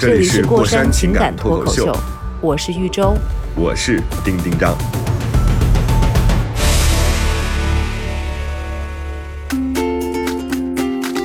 [0.00, 2.04] 这这里里是过山山情情感感脱口秀脱口秀，，
[2.40, 3.14] 我是玉州。
[3.54, 4.74] 我是丁丁张。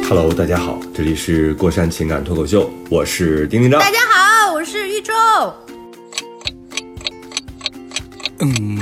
[0.10, 3.80] Hello，大家好，这里是过山情感脱口秀，我是丁丁张。
[3.80, 5.14] 大家好，我是玉州。
[8.42, 8.78] 嗯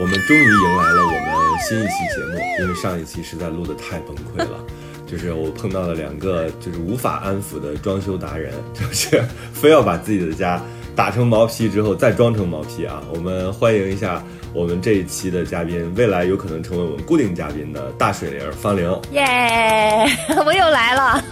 [0.00, 4.58] 我们终于迎来了我们新一期节目，因为上一期实在录的太崩溃了，
[5.06, 10.60] 就是我碰到了两个就是无法安抚的装修达人，就是非要把自己的家
[10.94, 13.00] 打成毛坯之后再装成毛坯啊！
[13.14, 19.22] 我们欢迎一下我们这一期的嘉宾，未来有可能成为我们固定嘉宾的大水灵方玲，耶
[20.44, 21.22] 我又来了。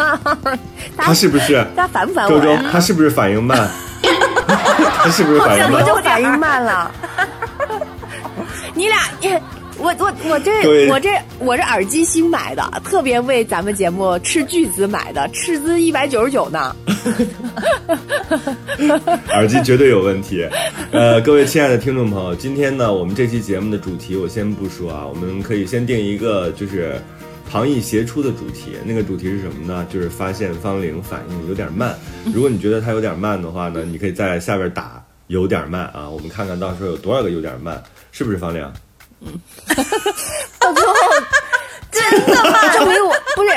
[0.96, 1.66] 他是不是？
[1.74, 3.68] 他烦不烦周周我？，他是不是反应慢？
[4.02, 5.72] 他是不是反应慢？
[5.72, 6.94] 怎么就反应慢了？
[8.74, 9.28] 你俩，你
[9.78, 16.74] 我我我这我这我这耳机新买的，特别为咱们节目斥巨资买的，斥资一百九十九呢。
[19.28, 20.46] 耳机绝对有问题。
[20.90, 26.94] 呃，各位亲爱的听众朋友，今天呢，我们这期节目的主题我先不说啊，我们可以先定一个就是
[27.50, 28.72] 旁逸斜出的主题。
[28.84, 29.86] 那个主题是什么呢？
[29.92, 31.94] 就是发现方龄反应有点慢。
[32.32, 38.52] 如果你觉得它有点慢的话呢，你可以在下边打有点慢啊，我们看看到时候有多少个有点慢，是不是方
[40.58, 40.94] 到最后，
[41.90, 42.72] 真的吗？
[42.74, 43.50] 证明我不是，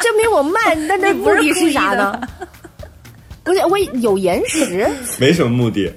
[0.00, 2.20] 证明我慢，那那目的是啥呢？
[3.44, 5.92] 不是，我有延时，没什么目的。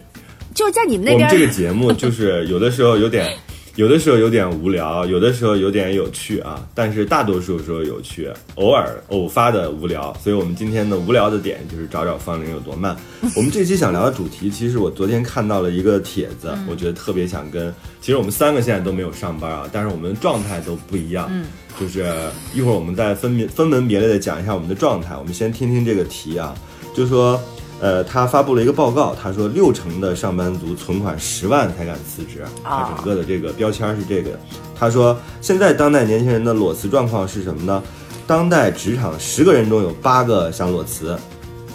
[0.54, 3.26] 就是在你们那我们边这个节目就是有的时候有点，
[3.82, 10.16] 有的时候有点无聊，有的时候有点有趣啊，但是大多数时候有趣，偶尔偶发的无聊。
[10.24, 12.96] 所以我们今天的无聊的点就是找找方龄有多慢。
[13.36, 17.74] 我们这期想聊的主题，其实我昨天看到了一个帖子，我觉得特别想跟。
[18.00, 21.28] 其实我们三个现在都没有上班啊，但是我们状态都不一样。
[21.32, 21.48] 嗯，
[21.80, 22.06] 就是
[22.54, 25.18] 一会儿我们再分别分门别类的讲一下我们的状态。
[25.18, 26.54] 我们先听听这个题啊，
[26.96, 27.42] 就说。
[27.82, 34.40] 呃，他发布了一个报告，他说六成的上班族存款十万才敢辞职，他整个的这个标签是这个。
[34.76, 37.82] 他说，现在当代年轻人的裸辞状况是什么呢？
[38.28, 41.18] 当代职场十个人中有八个想裸辞，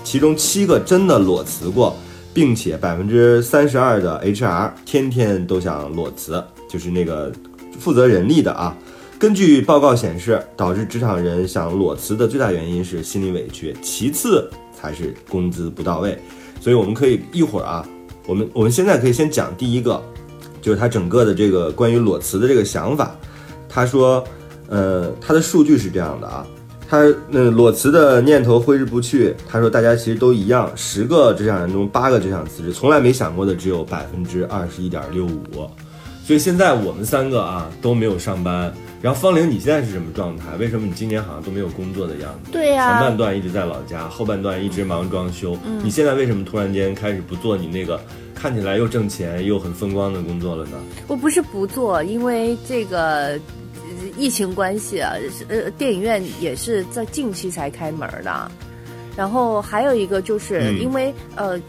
[0.04, 1.96] 其中七个真的裸辞过，
[2.32, 7.32] 并且百分之三十二的 HR 天天都想裸辞，就是那个
[7.80, 8.76] 负责人力的啊。
[9.18, 14.48] 根据报告显示，导致职场人想裸辞的最大原因是心理委屈，其次
[14.86, 16.16] 还是工资不到位。
[16.60, 17.86] 所以我们可以一会儿啊，
[18.26, 20.00] 我们我们现在可以先讲第一个，
[20.62, 23.16] 就是他整个的这个关于裸辞的这个想法。
[23.68, 24.24] 他说，
[24.68, 26.46] 呃，他的数据是这样的啊，
[26.88, 26.98] 他
[27.32, 29.34] 呃裸辞的念头挥之不去。
[29.48, 35.68] 他说大家其实都一样，十个职场人中八个就想辞职，从来没想过的只有百分之二十一点六五。
[36.24, 38.72] 所以现在我们三个啊都没有上班。
[39.02, 40.56] 然后方玲，你现在是什么状态？
[40.56, 42.50] 为什么你今年好像都没有工作的样子？
[42.50, 45.56] 对呀前半段一直在老家，后半段一直忙装修。
[45.82, 48.00] 你现在为什么突然间开始不做你那个
[48.34, 50.78] 看起来又挣钱又很风光的工作了呢？
[51.06, 53.38] 我不是不做，因为这个呃
[54.16, 55.12] 疫情关系啊，
[55.48, 58.50] 呃，电影院也是在近期才开门的。
[59.14, 61.60] 然后还有一个就是嗯因为、呃，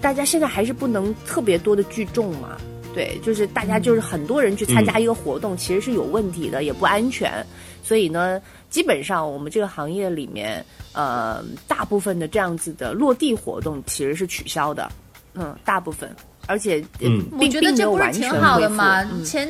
[0.00, 2.56] 大家现在还是不能特别多的聚众嘛。
[2.98, 7.46] 对，就是大家就是很多人去参加一个活动，其实是有问题的，也不安全。
[7.80, 10.64] 所以呢，基本上我们这个行业里面，
[10.94, 14.90] 呃，大部分的这样子的落地活动其实是取消的，
[15.34, 16.10] 嗯，大部分，
[16.48, 17.22] 而且呃嗯。
[17.38, 19.04] 并我觉得这不是挺好的吗？
[19.12, 19.24] 嗯。
[19.24, 19.48] 前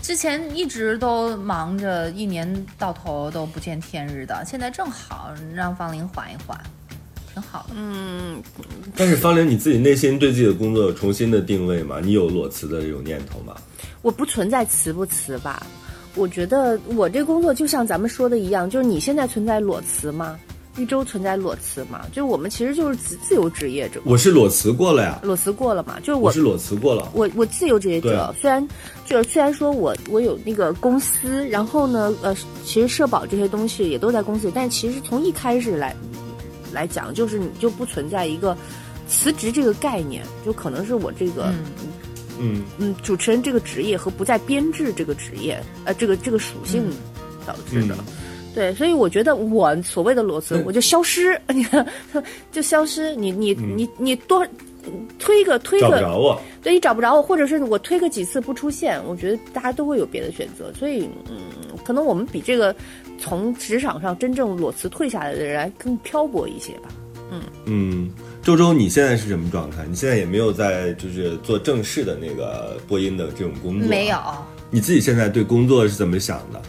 [0.00, 2.46] 之前一直都忙着，一年
[2.78, 6.56] 到头都不见天日的，现在正好让方玲缓一缓，
[7.34, 7.74] 挺好的。
[8.96, 12.00] 但是方玲，你自己内心对自己的工作有重新的定位吗？
[12.00, 13.56] 你有裸辞的这种念头吗？
[14.02, 15.66] 我不存在辞不辞吧？
[16.14, 20.38] 我觉得我这工作就像咱们说的一样，就是你现在存在裸辞吗？
[20.76, 22.00] 一周存在裸辞吗？
[22.10, 25.98] 就是我们其实就是自自由职业者，我是裸辞过了呀，裸辞过了嘛？
[26.00, 27.08] 就是我我是裸辞过了。
[27.14, 28.66] 我我自由职业者虽然
[29.06, 32.34] 就是虽然说我我有那个公司，然后呢，呃，
[32.64, 35.94] 其实社保这些东西也都在公司里，但其实从一开始来
[36.74, 38.56] 来讲，就是你就不存在一个
[39.08, 41.64] 辞职这个概念，就可能是我这个嗯
[42.38, 46.90] 嗯，嗯主持人这个职业和不在编制这个职业呃这个这个属性
[47.46, 47.94] 导致的。
[47.94, 48.04] 嗯
[48.54, 51.84] 对，所以我觉得我所谓的裸辞，我就消失，你看，
[52.52, 53.12] 就消失。
[53.16, 54.46] 你你你你多
[55.18, 56.40] 推个推找不个，着我。
[56.62, 60.72] 对你找不着我，或者是我推个几次不出现，我觉得大家都会有别的选择。
[60.78, 62.72] 所以，嗯，可能我们比这个
[63.24, 66.90] 从职场上真正裸辞退下来的人来更漂泊一些吧。
[67.64, 68.10] 嗯，
[68.42, 69.82] 周周，你现在是什么状态？
[69.88, 74.18] 你现在也没有在就是做正式的那个播音的这种工作，没有。。
[74.70, 76.60] 你自己现在对工作是怎么想的？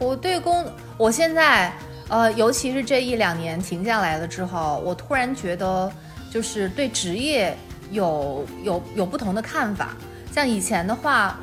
[0.00, 0.66] 我对工，
[0.98, 1.72] 我现在
[2.08, 5.90] 呃，尤其是这一两年停下来了之后，我突然觉得
[6.28, 7.56] 就是对职业
[7.92, 9.96] 有有有不同的看法。
[10.32, 11.38] 像以前的话，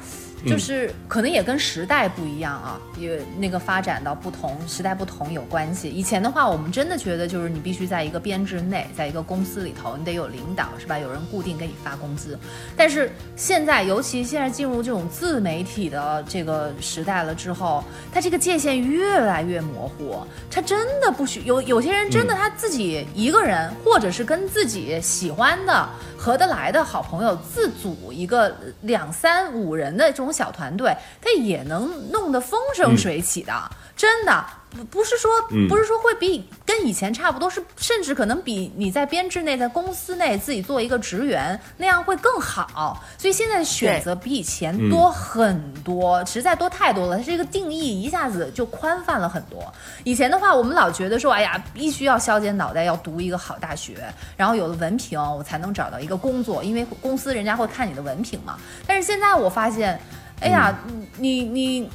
[0.45, 5.89] 就是可能也跟时代不一样啊，也那个发展到不同时代不同有关系。
[5.89, 10.97] 以前的话，我们真的觉得就是你必须在一个编制内，在一个公司里头，你得有领导是吧？
[10.99, 12.37] 有人固定给你发工资。
[12.75, 20.17] 但是现在，尤其现在进入这种自媒体的这个时代了之后，它这个界限越来越模糊。
[20.49, 25.87] 他真的不许有有些人真的他自己一个人，或者是跟自己喜欢的、
[26.17, 33.71] 合得来的好朋友自组一个两三五人的这种小团队，他也能弄得风生水起的。
[33.95, 43.01] 真的不不是说嗯不是说会比跟以前差不多，是甚至可能比你在编制内、在公司内自己做一个职员那样会更好。
[43.17, 47.17] 所以现在选择比以前多很多，实在多太多了。
[47.17, 49.73] 它这个定义一下子就宽泛了很多。
[50.03, 54.03] 以前的话，我们老觉得说，哎呀，必须要削尖脑袋，要读一个好大学，
[54.35, 58.57] 然后有了文凭，我才能找到一个工作，因为公司人家会看你的文凭嘛。
[58.85, 59.99] 但是现在我发现，
[60.41, 60.77] 哎呀，
[61.17, 61.89] 你你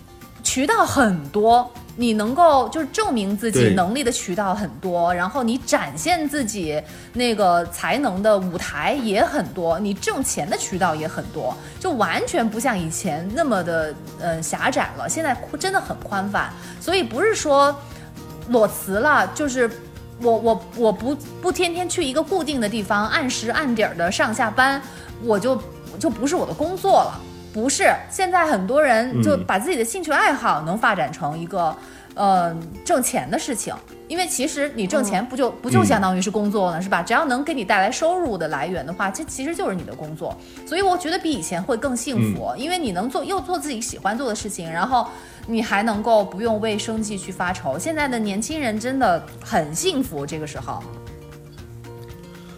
[0.52, 1.70] 渠道很多。
[1.96, 6.82] 你能够就是证明自己能力的渠道很多，然后你展现自己
[7.14, 15.08] 那个才能的舞台也很多，你挣钱的渠道也很多，就完全不像以前那么的呃狭窄了。
[15.08, 17.74] 现在真的很宽泛，所以不是说
[18.48, 19.70] 裸辞了就是。
[20.20, 24.80] 我我我不不天天去一个固定的地方，按时按点儿的上下班，
[25.24, 25.60] 我就
[25.98, 27.20] 就不是我的工作了。
[27.52, 31.76] 不是，现在很多人就把自己的兴趣爱好能发展成一个，
[32.14, 33.74] 呃，挣钱的事情。
[34.08, 37.02] 因为其实你挣钱不就、不就相当于是工作了，是吧？
[37.02, 40.36] 只要能给你带来收入的来源的话，这其实就是你的工作。
[40.66, 45.06] 所以我觉得比以前会更幸福，因为你能做又做自己喜欢做的事情，然后
[45.46, 47.78] 你还能够不用为生计去发愁。
[47.78, 50.82] 现在的年轻人真的很幸福，这个时候。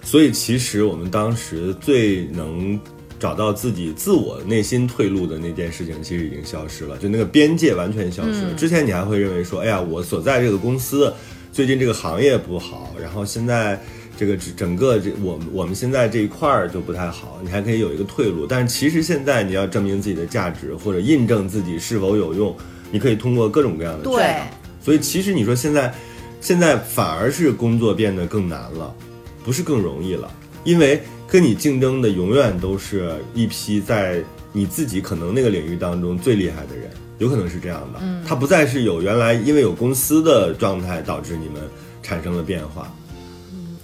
[0.03, 2.81] 所以其实我们当时最能
[3.25, 8.53] 找到自己自我内心退路的那件事情，其实已经消失了，就那个边界完全消失了。
[8.55, 11.11] 之前你还会认为说，哎呀，我所在这个公司
[11.51, 13.81] 最近这个行业不好，然后现在。
[14.17, 18.47] 这个整整个这我们我们现在这一块儿就不太好，你还可以有一个退路。
[18.47, 22.57] 但是其实现在你要证明自己的价值或者印证自己是否有用，
[22.93, 24.37] 你可以通过各种各样的渠道对
[24.81, 25.93] 所以其实你说现在，
[26.41, 28.95] 现在反而是工作变得更难了，
[29.43, 30.31] 不是更容易了，
[30.63, 31.03] 因为
[31.35, 34.23] 跟你竞争的永远都是一批在
[34.53, 36.89] 你自己可能那个领域当中最厉害的人，
[37.19, 37.99] 有可能是这样的。
[38.03, 41.61] 嗯，他不再是有原来因为有公司的状态导致你们
[42.05, 42.89] 产生了变化。
[43.53, 43.77] 嗯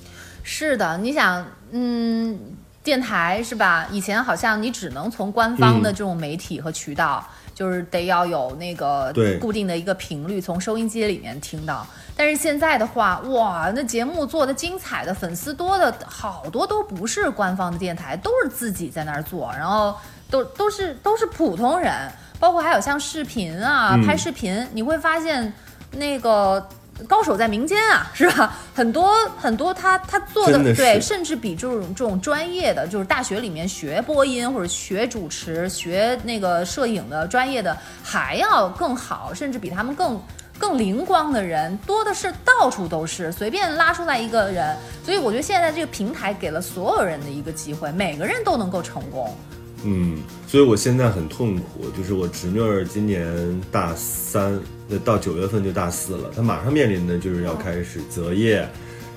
[0.44, 2.38] 是的，你想，嗯，
[2.82, 3.86] 电台是吧？
[3.90, 7.22] 以前好像你只能从官方的这种媒体和渠道，
[7.54, 11.86] 就是得要有那个固定的一个频率，从收音机里面听到。
[12.16, 19.94] 但是现在的话，哇，那节目做的精彩的，粉丝多的好多都不是官方的电台，都是自己在那儿做，然后
[20.30, 21.92] 都都是都是普通人，
[22.38, 25.52] 包括还有像视频啊，嗯拍视频，你会发现
[25.92, 26.66] 那个。
[27.08, 28.56] 高手在民间啊，是吧？
[28.74, 40.20] 很多很多他他做的的对，甚至比这种这种专业的，就是大学里面学播音或者学主持、学那个摄影的专业的还要更好，甚至比他们更
[40.58, 44.76] 更灵光的人多的是，到处都是，随便拉出来一个人。
[45.04, 49.34] 所以我觉得现在这个平台给了所有人的一个机会，每个人都能够成功。
[49.82, 54.60] 嗯，所以我现在很痛苦，就是我侄女儿今年大三，呃，
[54.98, 58.66] 到九月份就大四了，他马上面临的就是要开始择业，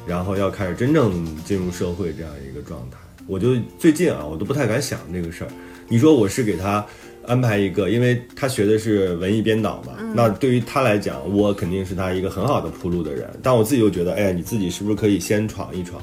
[0.05, 2.97] 然后要开始真正进入社会这样一个状态。
[3.27, 5.49] 我就最近啊，我都不太敢想这个事儿。
[5.87, 6.85] 你说我是给他
[7.25, 13.29] 安排一个，因为他学的是文艺编导嘛，那对于他来讲，我肯定是他一个很好的铺路的人。
[13.41, 16.01] 但我自己又觉得，哎呀，你自己是不是可以先闯一闯？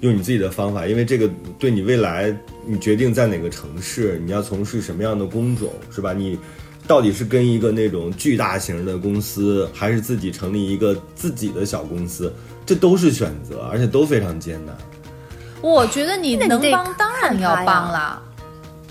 [0.00, 2.34] 用你自己的方法，因为这个对你未来，
[2.66, 6.12] 你决定在哪个城市，你要从事什么样的工种，是吧？
[6.12, 6.38] 你
[6.86, 12.32] 到底是跟一个那种巨大型的公司，还是自己成立一个自己的小公司，
[12.66, 14.76] 这都是选择，而且都非常艰难。
[15.62, 18.22] 我觉得你能帮，当然要帮啦。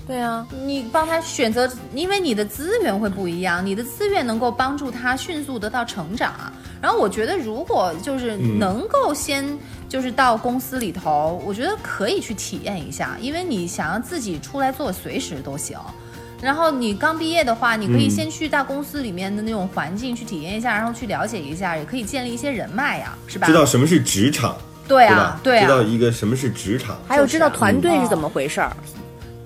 [0.06, 6.52] 对啊，你帮他选择，因为你的资源会不一样，你的资源能够帮助他迅速得到成长啊。
[6.82, 9.58] 然后我觉得，如果就是嗯能够先
[9.88, 15.78] 就是到公司里头，我觉得可以去体验一下，因为你想要自己出来做，随时都行。
[16.44, 23.48] 然后你刚毕业的话，你可以嗯先去大公司里面的那种环境去体验一下，然后去了解一下，也可以建立一些人脉呀，是吧？
[23.48, 24.58] 知道什么是职场，
[24.88, 28.76] 对啊对啊？，知道啊，一个什么是职场，还有知道团队是怎么回事儿。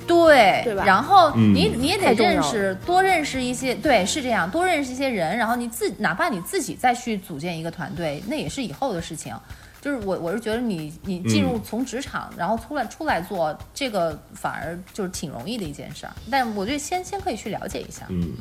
[0.07, 9.35] 对，对吧然后嗯你你也得认识，多认识一些，对，是这样，多认识一些人，然后你自哪怕你自己再去组建一个团队，那也是以后的事情。
[9.81, 16.13] 就是我我是觉得你你进入嗯从职场，然后出来出来做这个，反而就是挺容易的一件事儿。
[16.29, 18.05] 但我觉得先先可以去了解一下。
[18.09, 18.33] 嗯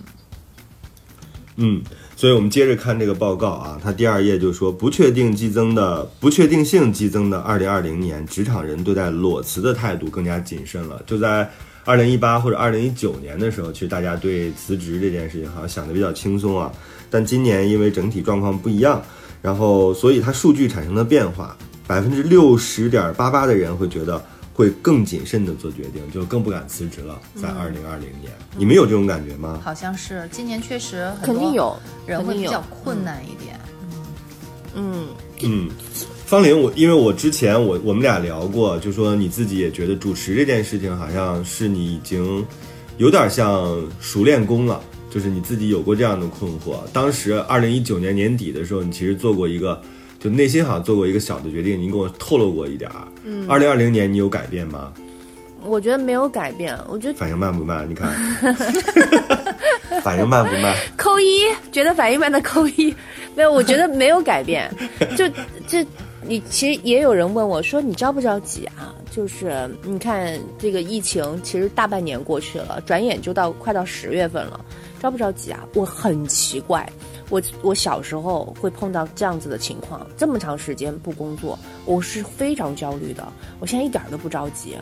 [1.59, 1.83] 嗯，
[2.16, 11.02] 所以我们接着看这个报告啊，它第二页就说，不确定激增的不确定性激增的二零二零年，职场人对待裸辞的态度更加谨慎了。
[11.07, 11.50] 就在
[11.87, 16.71] 二零一八或者二零一九年的时候，其实大家对辞职这件事情好像想的比较轻松啊，
[17.09, 19.02] 但今年因为整体状况不一样，
[19.43, 24.23] 然后所以它数据产生了变化，百分之六十点八八的人会觉得。
[24.57, 27.21] 会更谨慎的做决定，就更不敢辞职了。
[27.35, 29.61] 在二零二零年，你们有这种感觉吗？
[29.62, 31.76] 好像是今年确实肯定有，
[32.07, 33.61] 人会比较困难一点。
[34.75, 35.09] 嗯，
[35.43, 35.69] 嗯，
[36.25, 42.43] 方林，我因为我之前我我们俩聊过，就说你自己也觉得主持这件事情好像是你已经
[42.97, 46.79] 有点像熟练工了，就是你自己有过这样的困惑。
[46.93, 49.81] 当时二零一九年年底的时候，你其实做过一个，
[50.19, 52.97] 就内心好像做过一个小的决定，你跟我透露过一点儿。
[53.25, 54.93] 嗯，二零二零年你有改变吗？
[55.65, 57.89] 我觉得没有改变，我觉得反应慢不慢？
[57.89, 58.13] 你看，
[60.01, 60.77] 反应慢不慢？
[60.97, 61.41] 扣一，
[61.73, 62.95] 觉得反应慢的扣一，
[63.35, 64.71] 没有，我觉得没有改变。
[65.17, 65.25] 就
[65.67, 65.85] 这，
[66.28, 68.95] 你其实也有人问我说，你着不着急啊？
[69.11, 74.64] 就是你看这个疫情，其实大半年过去了，转眼就到快到十月份了，
[75.00, 75.66] 着不着急啊？
[75.75, 76.87] 我很奇怪，
[77.30, 83.26] 我我小时候会碰到这样子的情况，这么长时间不工作，我是非常焦虑的。
[83.61, 84.76] 我现在一点都不着急。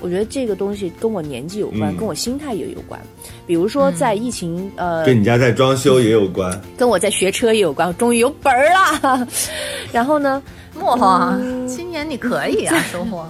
[0.00, 3.00] 我觉得这个东西跟我年纪有关，嗯跟我心态也有关。
[3.46, 6.60] 比如说在疫情，呃，跟你家在装修也有关。
[6.76, 9.28] 跟我在学车也有关，我终于有本儿了。
[9.92, 10.42] 然后呢，
[10.74, 13.26] 莫啊，今年你可以啊， 收获。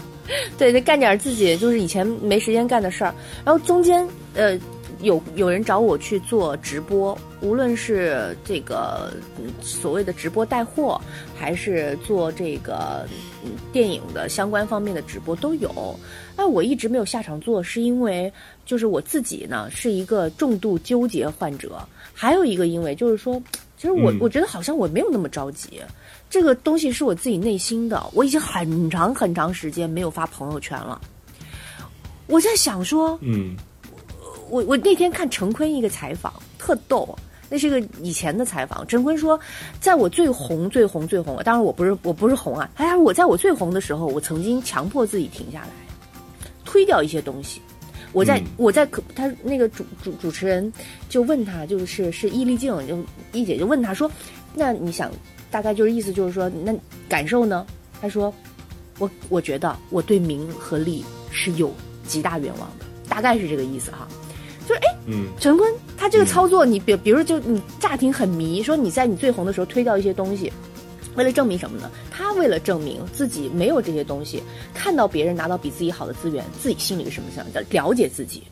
[0.57, 3.13] 对，得干点自己就是以前没时间干的事儿。
[3.45, 4.57] 然后中间呃，
[5.01, 11.01] 有有人找我去做直播，无论是这个嗯所谓的直播带货，
[11.37, 13.05] 还是做这个
[13.45, 15.99] 嗯电影的相关方面的直播都有。
[16.37, 18.33] 但我一直没有下场做，是因为
[18.65, 23.43] 就是我自己呢是一个重度纠结患者，还有一个因为就是说，
[23.77, 25.81] 其实我、嗯我觉得好像我没有那么着急。
[26.31, 31.01] 这个东西是我自己内心的，我已经很长很长时间没有发朋友圈了。
[32.27, 33.57] 我在想说，嗯
[34.49, 37.19] 我我那天看陈坤一个采访，特逗。
[37.51, 39.39] 那是个以前的采访，陈坤说，
[39.81, 45.69] 在我最红、最红、最红，当然我不是我不是红啊，他说我在我最红的时候，我曾经强迫自己停下来，
[46.65, 47.61] 推掉一些东西。
[48.13, 50.73] 我在、嗯我在可他那个主主主持人
[51.09, 52.99] 就问他，就是是易立竞，就
[53.33, 54.11] 易姐就问他说，
[54.55, 55.11] 那你想
[55.51, 56.73] 大概就是意思就是说，那
[57.09, 57.67] 感受呢？
[58.01, 58.33] 他说，
[58.99, 61.73] 我我觉得我对名和利是有
[62.07, 64.07] 极大愿望的，大概是这个意思哈。
[65.07, 70.51] 嗯陈坤他这个操作，你比比如就你乍听很迷，说你在你最红的时候推掉一些东西，
[71.15, 71.91] 为了证明什么呢？
[72.11, 74.43] 他为了证明自己没有这些东西，
[74.73, 78.43] 看到别人拿到比自己好的资源，自己心里是什么想的，了解自己。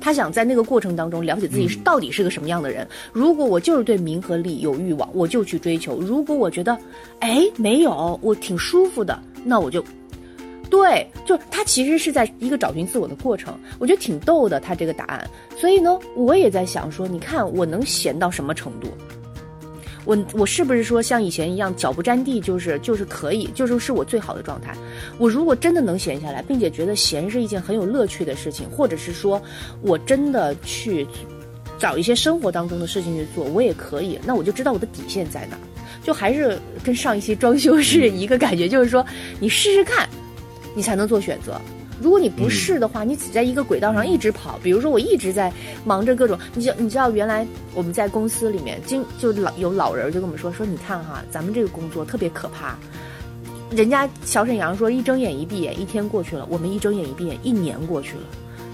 [0.00, 2.86] 他想在那个过程当中了解自己是到底是个什么样的人。
[3.12, 6.78] 如果我就是对名和利有欲望，我就去追求；如果我觉得，
[7.18, 9.84] 哎，没有，我挺舒服的，那我就
[10.68, 15.30] 对，就他其实是在一个找寻自我的过程，我觉得挺逗的，他这个答案。
[15.56, 18.88] 所以呢，我也在想说，你看我能闲到什么程度？
[20.04, 24.72] 我我是不是说像以前一样脚不沾地，就是就是可以，就是是我最好的状态？
[25.18, 29.42] 我如果真的能闲下来，并且觉得闲是一件很有乐趣的事情，或者是说
[29.82, 31.06] 我真的去
[31.78, 35.58] 找一些生活当中的事情去做，我也可以，那我就知道我的底线在哪。
[36.04, 39.04] 就还是跟上一期装修是一个感觉，就是说
[39.40, 40.08] 你试试看，
[40.76, 41.60] 你才能做选择。
[42.00, 45.50] 如果你不试的话，你只在一个轨道上一直跑，比如说我一直在
[45.82, 52.76] 忙着各种，你知你知道原来我们在公司里面，经就老有老人就跟我们说说，你看哈，咱们这个工作特别可怕。
[53.70, 58.22] 人家小沈阳说，一睁眼一闭眼，一天过去了；我们一睁眼一闭眼，一年过去了。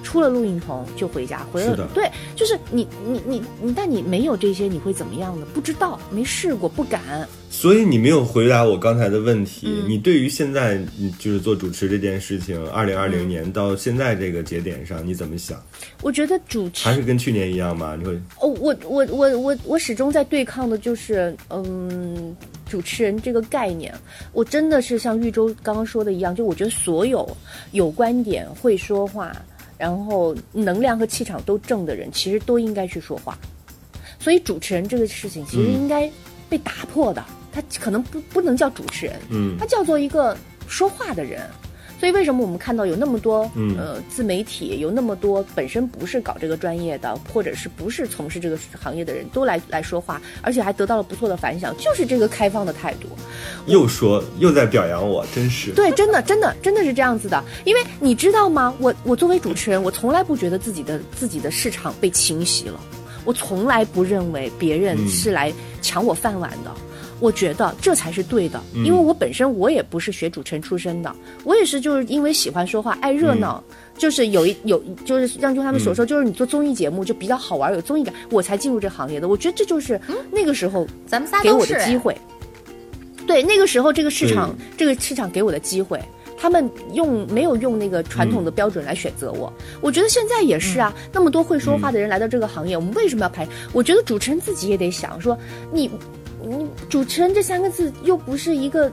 [0.02, 5.46] 出了录音棚就回家，回是的了对，就是你你你你，但你没有这些，你会怎么样呢？
[5.54, 7.00] 不知道，没试过，不敢。
[7.52, 9.66] 所以你没有回答我刚才的问题。
[9.66, 15.62] 嗯你对于现在你就是做主持这件事情，二零二嗯零年到现在这个节点上，你怎么想？
[16.00, 17.94] 我觉得主持还是跟去年一样吗？
[17.98, 22.34] 你会哦，我我我我我始终在对抗的就是，嗯，
[22.66, 23.94] 主持人这个概念。
[24.32, 27.28] 我真的是像玉州刚刚说的一样，就我觉得所有
[27.72, 29.30] 有观点、会说话，
[29.76, 33.38] 然后能量和气场都正的人，其实都应该去说话。
[34.18, 36.10] 所以主持人这个事情其实嗯应该
[36.48, 41.42] 被打破的，他可能不不能叫主持人，嗯他叫做一个说话的人。
[42.00, 53.06] 所以为什么我们看到有那么多嗯呃自媒体，有那么多本身不是搞这个专业的，或者是不是从事这个行业的人都来来说话，而且还得到了不错的反响，就是这个开放的态度。
[53.66, 55.70] 又说又在表扬我，真是。
[55.74, 57.40] 对，真的，真的，真的是这样子的。
[57.64, 58.74] 因为你知道吗？
[58.80, 62.80] 我我作为主持人，我从来不觉得自己的自己的市场被侵袭了，
[63.24, 66.74] 我从来不认为别人嗯是来抢我饭碗的。
[67.22, 71.14] 我觉得这才是对的，嗯因为我本身我也不是学主持人出身的，
[71.44, 79.28] 我也是就是因为喜欢说话，爱热闹，嗯就是有一有就是像就他们所说，就是你做综艺节目就比较好玩，有综艺感，我才进入这行业的。
[79.28, 80.00] 我觉得这就是
[80.32, 82.16] 那个时候咱们仨给我的机会。
[83.24, 86.02] 对，那个时候这个市场，这个市场给我的机会，
[86.36, 89.52] 他们用没有用那个传统的标准来选择我。
[89.80, 93.46] 我觉得现在也是啊，那么多会说话的人来到这个行业，我们为什么要排？
[93.72, 95.38] 我觉得主持人自己也得想说，
[95.72, 95.88] 你
[96.42, 98.90] 你主持人这三个字又不是一个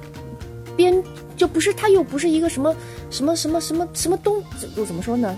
[0.76, 1.04] 编，
[1.36, 2.76] 就不是他又不是一个什么
[3.10, 4.44] 什么什么什么什么东，
[4.76, 5.38] 我怎么说呢？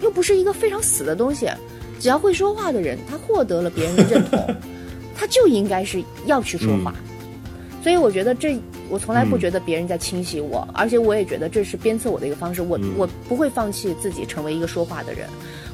[0.00, 1.48] 又不是一个非常死的东西。
[1.98, 4.42] 只要会说话的人，他获得了别人的认同，
[5.14, 6.94] 他就应该是要去说话。
[7.82, 8.58] 所以我觉得这，
[8.88, 12.62] 我从来不觉得别人在清洗我，而且我也觉得这是鞭策我的一个方式。
[12.62, 15.28] 我、嗯我不会放弃自己成为一个说话的人，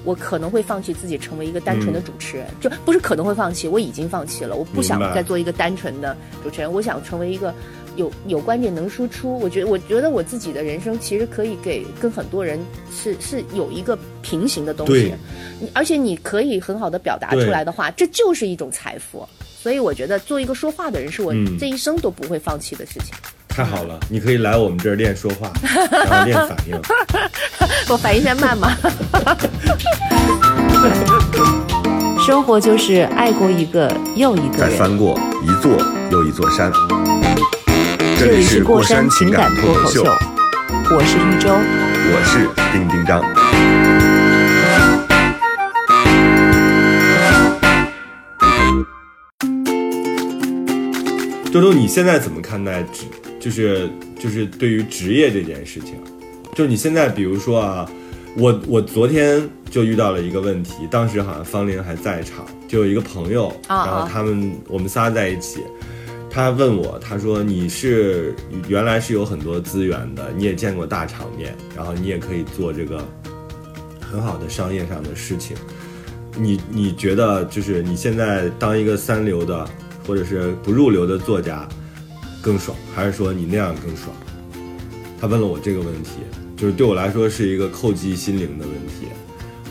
[0.07, 4.57] 我可能会放弃自己成为一个单纯的主持人，就不是可能会放弃，我已经放弃了。
[4.57, 7.53] 我不想再做一个单纯的主持人，我想成为一个
[7.97, 9.39] 有有观点能输出。
[9.41, 12.59] 我觉得我觉得我自己的人生其实可以给跟很多人
[12.91, 15.13] 是是有一个平行的东西，
[15.61, 19.27] 你而且你可以很好的表达出来的话，这就是一种财富。
[19.61, 23.13] 所以我觉得做一个说话的人是我嗯这一生都不会放弃的事情。
[23.57, 25.51] 太好了，你可以来我们这儿练说话，
[25.91, 26.79] 然后练反应。
[27.89, 28.71] 我反应现在慢吗？
[32.21, 34.77] 生活就是爱过一个又一个再人。
[34.77, 35.73] 翻过一座
[36.11, 36.71] 又一座山。
[38.19, 41.49] 这里是过山情感脱口秀，我是玉州。
[42.13, 43.23] 我是丁丁张。
[51.51, 53.07] 周周，你现在怎么看待职，
[53.47, 55.95] 就是就是对于职业这件事情？
[56.53, 57.89] 就是你现在，比如说啊，
[58.37, 65.61] 我我昨天就遇到了一个问题，当时好像方玲还在场，就有一个朋友，啊然后他们我们仨在一起，
[66.29, 68.35] 他问我，他说你是
[68.67, 73.07] 原来是有很多资源的，你也见过大场面，然后你也可以做这个
[74.01, 75.57] 很好的商业上的事情。
[76.37, 79.65] 你你觉得就是你现在当一个三流的
[80.05, 81.65] 或者是不入流的作家
[82.47, 84.15] 更爽，还是说你那样更爽？
[85.21, 86.11] 他问了我这个问题，
[86.57, 89.09] 就是对我来说是一个叩击心灵的问题，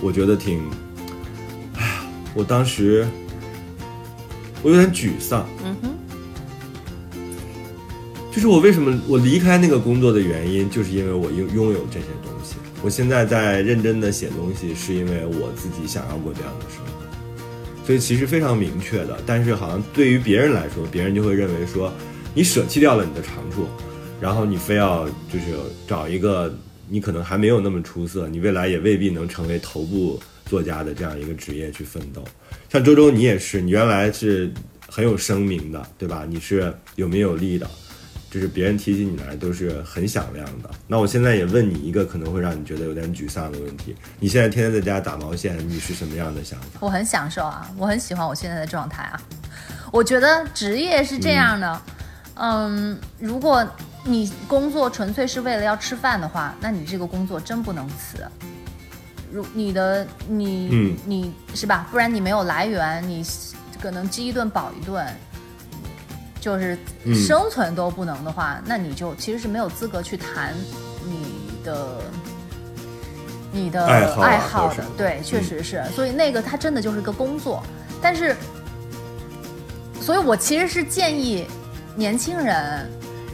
[0.02, 0.60] 我觉得挺，
[1.78, 3.08] 哎呀，我当时
[4.62, 5.90] 我有点沮丧，嗯哼，
[8.30, 12.56] 就是我为什么我离开那个工作的原因，就是因为我拥拥有这些东西。
[12.82, 19.18] 我现在在认真的写东西，是因为我自己想要过这样的生活，所以其实非常明确的。
[19.26, 21.90] 但是好像对于别人来说，别人就会认为说，
[22.36, 23.66] 你舍弃掉了你的长处，
[24.20, 25.56] 然后你非要就是
[25.88, 26.54] 找一个
[26.90, 32.22] 你可能还没有那么出色，你未来也未必能成为头部作家的这样一个职业去奋斗。
[32.70, 34.52] 像周周，你也是，你原来是
[34.90, 36.26] 很有声名的，对吧？
[36.28, 37.66] 你是有名有利的，
[38.30, 40.70] 就是别人提起你来都是很响亮的。
[40.88, 46.80] 那我现在也问你一个可能会让你觉得有点沮丧的问题：你现在天天在家打毛线，你是什么样的想法？
[46.82, 49.22] 我很享受啊，我很喜欢我现在的状态啊。
[49.92, 51.94] 我觉得职业是这样的，嗯
[53.20, 53.66] 如果
[54.04, 58.18] 你工作纯粹是为了要吃饭的话，那你这个工作真不能辞。
[59.32, 61.88] 如你的你、嗯你是吧？
[61.92, 63.26] 不然你没有来源，你
[63.82, 65.06] 可能饥一顿饱一顿，
[66.40, 70.54] 就是嗯生存都不能的话，那你就其实是没有资格去谈
[71.04, 72.02] 你的
[73.52, 74.86] 你的爱好啊爱好的。
[74.96, 75.84] 对，确嗯实是。
[75.96, 77.64] 所以那个它真的就是个工作，
[78.02, 78.36] 但是，
[80.00, 81.46] 所以我其实是建议
[81.96, 82.90] 年轻人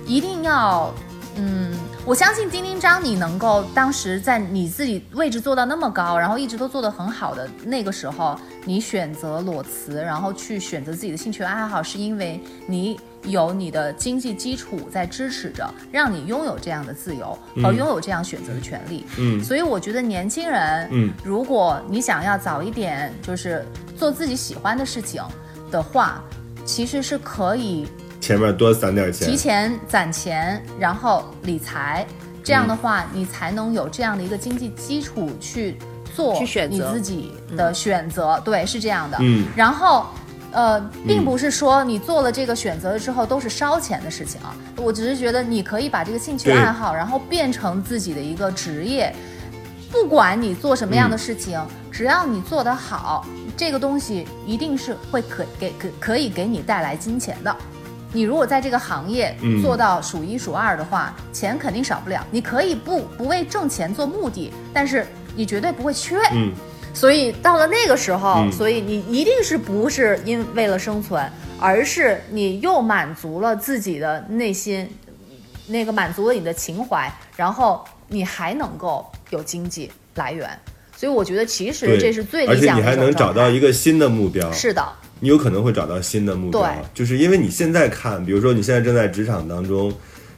[0.05, 0.93] 一定要，
[1.35, 1.73] 嗯，
[2.05, 19.05] 我相信丁丁张，你能够当时在你自己位置做到那么高，然后一直都做得很好的那个时候，你选择裸辞，然后去选择自己的兴趣爱好，是因为你有你的经济基础在支持着，让你拥有这样的自由和拥有这样选择的权利。
[19.17, 23.65] 嗯所以我觉得年轻人，嗯，如果你想要早一点就是
[23.97, 25.23] 做自己喜欢的事情
[25.71, 26.21] 的话，
[26.65, 27.87] 其实是可以
[28.21, 32.07] 前面多攒点钱提，前攒钱，然后理财，
[32.43, 35.77] 这样的话，你才能有这样的一个经济基础去
[36.15, 38.39] 做去选择你自己的选择。
[38.45, 39.17] 对，是这样的。
[39.19, 40.05] 嗯然后。
[40.53, 49.15] 呃，并不是说你做了这个选择了之后都是烧钱的事情啊，我只是觉得你可以把这个兴趣爱好，然后变成自己的一个职业，
[49.89, 51.57] 不管你做什么样的事情，
[51.89, 57.55] 只要你做得好，这个东西一定是会可给可可以给你带来金钱的。
[58.13, 62.25] 你如果在这个行业嗯做到数一数二的话，钱肯定少不了。
[62.31, 66.17] 你可以不不为挣钱做目的，但是你绝对不会缺。
[66.33, 66.51] 嗯
[66.93, 71.25] 所以到了那个时候，嗯所以你一定是不是因为了生存，
[71.57, 74.89] 而是你又满足了自己的内心，
[75.67, 80.49] 那个满足了你的情怀，然后你还能够有经济来源。
[80.93, 84.85] 所以我觉得其实，这是最理想的你还能找到一个新的目标，是的，
[85.23, 89.93] 你有可能会找到新的目标，就是因为你现在看，比如说你现在正在职场当中，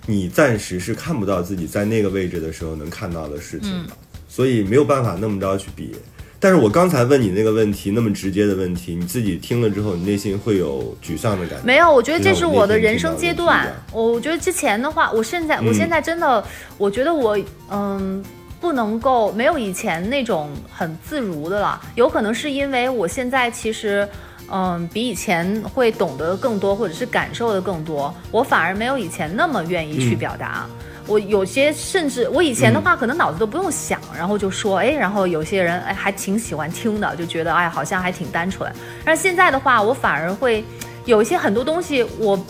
[0.05, 3.93] 你暂时是看不到自己在那个位置的时候能看到的事情嗯的，
[4.27, 5.95] 所以没有办法那么着去比。
[6.37, 11.65] 但是我刚才问你那个问题，那么直接的问题，你自己听了之后，你内心会有沮丧的感觉？
[11.65, 13.73] 没有，我觉得这是我的人生阶段。
[13.93, 16.43] 我我觉得之前的话，我现在我嗯现在真的，
[16.77, 17.39] 我觉得我
[17.71, 18.21] 嗯
[18.59, 21.81] 不能够没有以前那种很自如的了。
[21.95, 24.05] 有可能是因为我现在其实。
[24.51, 28.13] 嗯，比以前会懂得更多，或者是感受的更多。
[28.31, 30.67] 我反而没有以前那么愿意去嗯表达。
[31.05, 38.71] 我有些甚至我以前的话，可能脑子都不用想，然后就说，哎，然后有些人哎还挺喜欢听的，就觉得哎好像还挺单纯。
[39.03, 40.63] 但是现在的话，我反而会
[41.03, 42.41] 有一些很多东西，我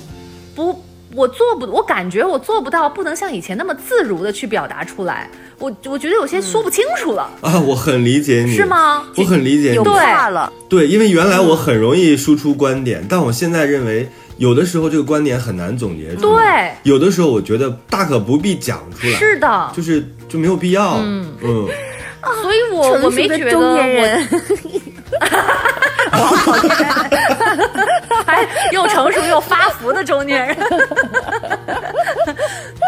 [0.54, 0.80] 不，
[1.16, 5.30] 我做不，我感觉我做不到，不能像以前那么自如的去表达出来。
[5.60, 8.66] 我我觉得有些说不清楚了，啊，我很理解你，是？
[8.66, 9.04] 吗？
[9.16, 21.68] 我很理解你有，对话了，对，因为原来我很容易输出观点，但我现在认为，有的时候这个观点很难总结出来，对，有的时候我觉得大可不必讲出来，是的，就是就没有必要，嗯嗯，
[22.42, 23.78] 所以我我没觉得我
[26.62, 26.94] 年人，
[28.26, 30.58] 还又成熟又发福的中年人。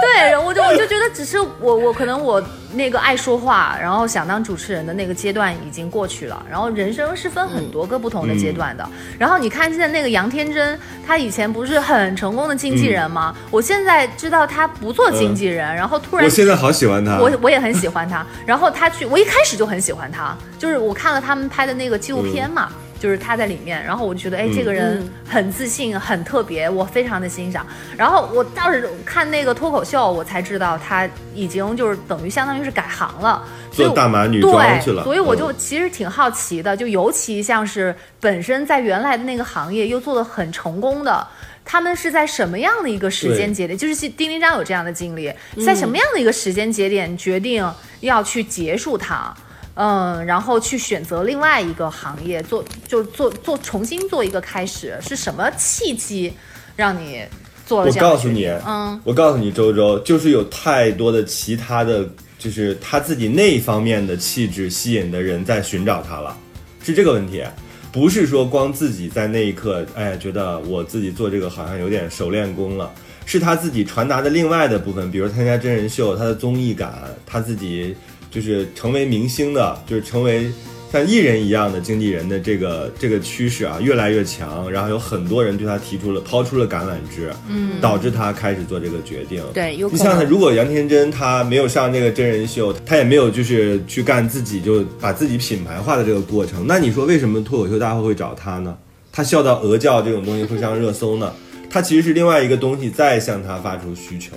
[0.02, 2.42] 对，我就我就觉得，只是我我可能我
[2.74, 6.46] 那个爱说话，然后想当主持人的那个阶段已经过去了。
[6.50, 8.88] 然后人生是分很多个不同的阶段的。
[9.18, 13.36] 然后你看现在那个杨天真，他以前不是很成功的经纪人吗？
[13.50, 18.26] 我现在知道他不做经纪人，然后突然我现在好喜欢他，我我也很喜欢他。
[18.46, 22.70] 然后他去，我一开始就很喜欢他，就是我看了他们拍的那个纪录片嘛。
[23.06, 27.64] 就是他在里面，然后我就觉得，哎，这个人很自信，很特别，我非常的欣赏。
[27.96, 41.28] 然后我倒是看那个脱口秀，我才知道他已经就是等于相当于是改行了，所以做我大码女装去对，了，所以我就嗯其实挺好奇的，就尤其像是本身在原来的那个行业又做得很成功的。
[41.64, 43.78] 他们是在什么样的一个时间节点？
[43.78, 45.32] 就是丁丁章有这样的经历，
[45.64, 49.32] 在什么样的一个时间节点决定要去结束它？
[49.76, 56.34] 嗯，然后去选择另外一个行业做，就做做重新做一个开始，是什么契机
[56.76, 57.24] 让你
[57.66, 62.10] 做了我这样的告诉你？，嗯，我告诉你，周周就是有太多的其他的，
[62.40, 66.38] 就是他自己那一方面的气质吸引的人在寻找他了，
[66.82, 67.44] 是这个问题，
[67.92, 72.90] 不是说光自己在那一刻，哎，觉得我自己做这个好像有点熟练工了，
[73.26, 77.96] 是他自己传达的另外的部分，比如参加真人秀，他的综艺感，他自己
[78.36, 80.52] 就是成为明星的，就是成为。
[80.92, 89.44] 像艺人一样的经纪人的这个这个趋势啊，越来越强，然后有很多人对他提出了抛出了橄榄枝，嗯，导致他开始做这个决定。
[89.54, 98.78] 对，你想想，如果杨天真他没有上那个真人秀，他也没有就是去干自己就把自己品牌化的这个过程，那你说为什么脱口秀大会会找他呢？
[99.12, 101.34] 他笑到鹅叫这种东西会上热搜呢？
[101.70, 104.32] 她其实是另外一个东西在向他发出需求，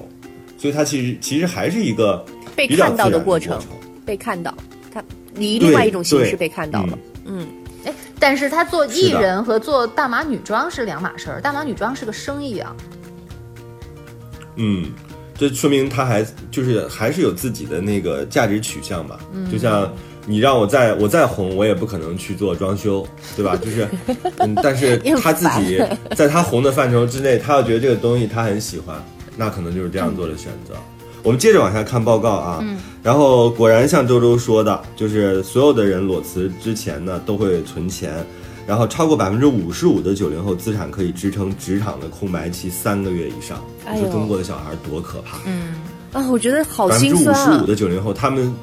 [0.58, 2.24] 所以她其实其实还是一个
[2.56, 3.60] 被比较看到自然的过程，
[4.08, 4.54] 被看到，
[4.90, 5.04] 他
[5.36, 6.98] 以另外一种形式被看到了。
[7.26, 7.46] 嗯，
[7.84, 12.74] 哎，但是他做艺人和做大码女装是两码事儿，大码女装是个生意啊。
[14.56, 14.90] 嗯，
[15.36, 19.20] 这说明他还就是还是有自己的那个价值取向吧。
[19.34, 19.92] 嗯，就像
[20.24, 23.54] 你让我再我再红，我也不可能去做装修，对吧？
[23.56, 23.86] 就是，
[24.38, 25.78] 嗯，但是 他自己
[26.16, 28.96] 在他红的范畴之内，他要觉得这个东西他很喜欢，
[29.36, 30.74] 那可能就是这样做的选择。
[31.22, 32.64] 我们接着往下看报告啊，
[33.02, 38.24] 然后果然像周周说的，就是所有的人裸辞之前呢都会存钱，
[38.66, 43.58] 然后超过百分之五十五的九零后资产可以支撑职场的空白期三个月以上。
[43.82, 45.38] 你哎呦说中国的小孩多可怕？
[45.46, 45.74] 嗯
[46.12, 47.66] 啊，我觉得好心酸百分之五十五。
[47.66, 48.54] 的九零后，他们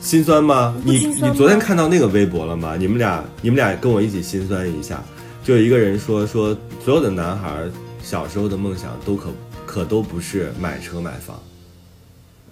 [0.00, 0.74] 心酸吗？
[0.84, 2.76] 你你昨天看到那个微博了吗？
[2.78, 5.02] 你们俩你们俩跟我一起心酸一下。
[5.44, 7.64] 就有一个人说说，所有的男孩
[8.02, 9.28] 小时候的梦想都可
[9.76, 11.38] 可都不是买车买房。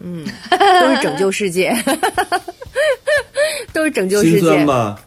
[0.00, 1.74] 嗯都是拯救世界，
[3.72, 4.66] 都是拯救世心酸界。
[4.66, 5.00] 吧？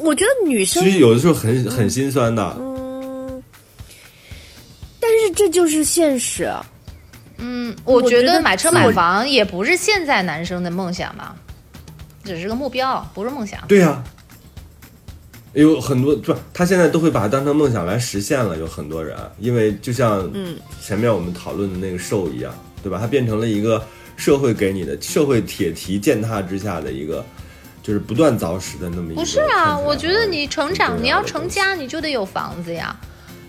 [0.00, 2.56] 我觉得女生其实有的时候很很心酸的。
[2.58, 3.42] 嗯，
[4.98, 6.50] 但是这就是现实。
[7.36, 11.36] 嗯，我我觉得买车买房也不是现在男生的梦想嘛，
[12.24, 13.60] 只是个目标，不是梦想。
[13.68, 14.02] 对呀、
[15.52, 18.56] 有很多不，他现在都会把它当成梦想来实现了。
[18.56, 22.98] 有很多人，因为就像嗯前面我们讨论的那个兽一样，对吧？
[23.00, 23.84] 它变成了一个
[24.16, 27.24] 社会给你的社会铁蹄践踏之下的一个，
[27.82, 29.20] 就是不断凿实的那么一个。
[29.20, 32.94] 不是啊，我觉得你成长，你要成家，你就得有房子呀。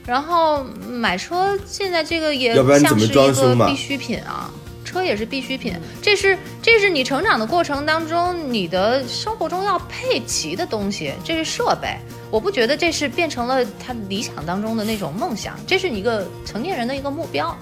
[0.04, 4.50] 然后买车，现在这个也要不然你怎么像是一装修嘛个必需品啊，
[4.92, 5.74] 车也是必需品。
[6.02, 11.88] 这是这是你成长的过程当中，你的生活中要配齐的东西，这是设备。
[12.30, 17.58] 我不觉得这是变成了他理想当中的那种梦想，这是一个成年人的一个目标。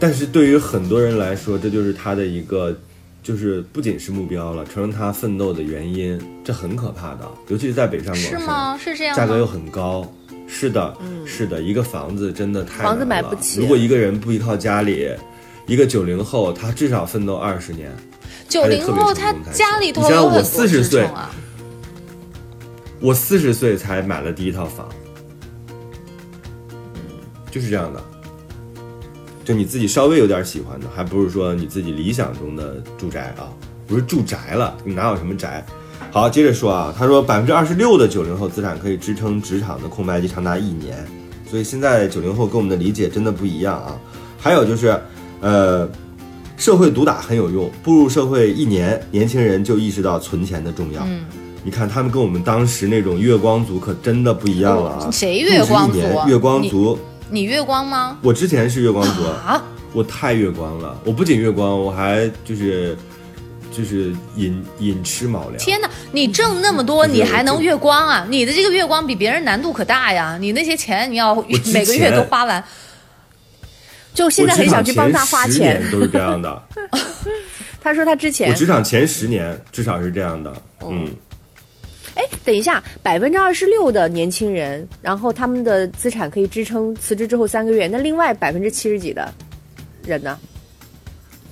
[0.00, 2.76] 但是对于很多人来说，这就是他的一个，
[3.22, 8.78] 就是不仅是目标了，成了他奋斗的原因，这很可怕的，尤其是在北上广深，是吗？
[8.82, 9.46] 是这样价格又？
[9.46, 10.04] 很高。
[10.46, 10.94] 是的，
[11.24, 15.08] 是的，一个房子真的太房子买不起如果一个人不依靠家里，
[15.66, 17.90] 一个九零后，他至少奋斗二十年。
[18.48, 21.30] 九零后他家里头有很多支撑啊。
[23.00, 24.88] 我四十岁才买了第一套房，
[27.50, 28.02] 就是这样的。
[29.44, 33.52] 就你自己稍微有点喜欢的，还不是说你自己理想中的住宅啊，
[33.86, 35.64] 不是住宅了，你哪有什么宅？
[36.10, 41.06] 好，接着说啊，他说百分之二十六的九零后资产可以支撑职场的空白期长达一年，
[41.50, 44.00] 所以现在九零后跟我们的理解真的不一样啊。
[44.38, 44.98] 还有就是，
[45.44, 45.86] 呃，
[46.56, 51.02] 社会毒打很有用，步入社会一年，年轻人就意识到存钱的重要。
[51.04, 51.24] 嗯
[51.66, 55.10] 你看他们跟我们当时那种月光族可真的不一样了啊！
[55.10, 55.90] 谁月光
[56.28, 56.98] 月光族，
[57.30, 58.18] 你月光吗？
[58.20, 60.94] 我之前是月光族，啊，我太月光了。
[61.06, 62.94] 我不仅月光，我还就是
[63.72, 65.56] 就是寅寅吃卯粮。
[65.56, 65.88] 天哪！
[66.12, 68.26] 你挣那么多，你还能月光啊？
[68.28, 70.36] 你的这个月光比别人难度可大呀！
[70.38, 71.34] 你那些钱你要
[71.72, 72.62] 每个月都花完，
[74.14, 76.62] 就现在很想去帮他花我职场前十年都是这样的。
[77.82, 80.50] 他说他之前我，职场前十年至少是这样的。
[80.80, 81.06] 哦嗯，
[82.14, 89.30] 哎，等一下，百分之二十六的年轻人，然后他们的资产可以支撑辞职之后三个月，那另外百分之七十几的
[90.06, 90.38] 人呢？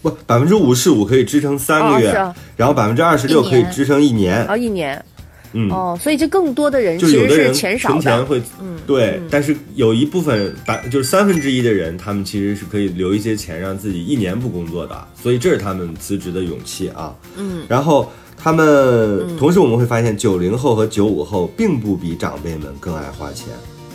[0.01, 4.45] 不，百分之五十五可以支撑三个月，哦啊然后百分之二十六可以支撑一年。
[4.47, 5.05] 哦，一年，
[5.53, 17.15] 嗯，哦，所以就更多的人就其实是有的人钱少的，存钱会嗯，对，但是有一部分百就是三分之一的人，他们其实是可以留一些钱让自己一年不工作的，所以这是他们辞职的勇气啊。
[17.37, 23.49] 嗯，然后他们同时我们会发现，九零后和九五后并不比长辈们更爱花钱，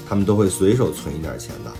[0.07, 1.71] 他们都会随手存一点钱的。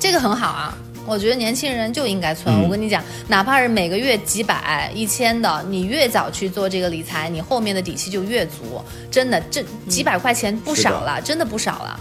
[0.00, 0.76] 这个很好啊。
[1.08, 2.54] 我觉得年轻人就应该存。
[2.54, 8.80] 嗯我跟你讲，哪怕是每个月几百、一千的，你越早去做这个理财，你后面的底气就越足。
[9.10, 12.00] 真的，这几百块钱不少了，真的不少了。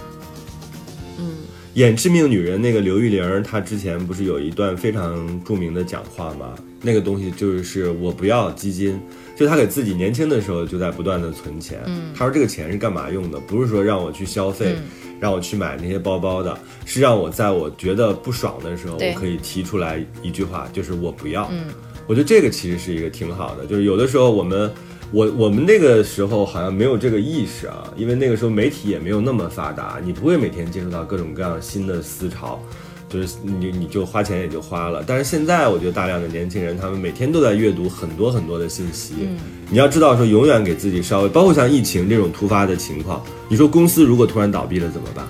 [1.75, 6.55] 演致命女人那个刘玉玲，她之前不是有一段非常著名的讲话吗？
[6.81, 8.99] 那个东西就是我不要基金，
[9.37, 11.79] 就他给自己年轻的时候就在不断的存钱。
[11.85, 13.39] 嗯，她说这个钱是干嘛用的？
[13.39, 14.75] 不是说让我去消费，
[15.19, 21.47] 让我去买那些包包的，是让我在我觉得不爽的时候，我可以提出来一句话，就是我不要。
[21.51, 21.65] 嗯，
[22.07, 24.71] 我觉得这个其实是一个挺好的，就是有的时候我们。
[25.09, 32.61] 我我们那个时候好像没有这个意识啊，因为那个时候媒体也没有那么发达，你不会每天接触到各种各样新的思潮，
[33.09, 35.03] 就是你你就花钱也就花了。
[35.05, 39.13] 但是现在我觉得大量的年轻人，他们每天都在阅读很多很多的信息。
[39.69, 45.27] 你要知道说，永远给自己稍微，包括像疫情这种突发的情况，你说公司如果突然倒闭了怎么办？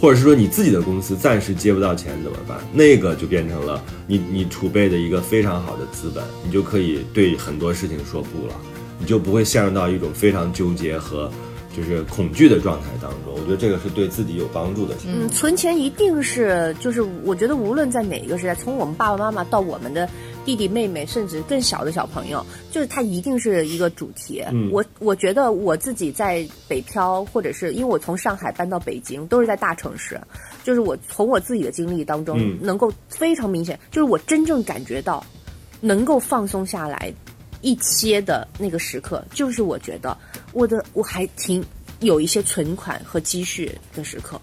[0.00, 2.56] 或者是说你自己的公司暂时接不到钱怎么办？
[2.72, 8.54] 那个就变成了你你储备的一个非常好的资本，你就可以对很多事情说不了。
[9.00, 11.30] 你就不会陷入到一种非常纠结和
[11.78, 13.32] 就是恐惧的状态当中。
[13.34, 14.96] 我觉得这个是对自己有帮助的。
[15.06, 20.08] 嗯，存钱一定是就是我觉得无论在哪一个时代，从我们爸爸妈妈到我们的
[20.44, 24.42] 弟弟妹妹，甚至更小的小朋友，就是它一定是一个主题。
[24.50, 30.20] 嗯我我觉得我自己在北漂，或者是因为我从上海搬到北京，都是在大城市，
[30.64, 35.24] 就是我从我自己的经历当中，嗯能够非常明显，就是我真正感觉到
[35.80, 37.12] 能够放松下来
[37.60, 40.16] 一切的那个时刻，就是我觉得
[40.52, 41.64] 我的我还挺
[42.00, 44.40] 有一些存款和积蓄的时刻。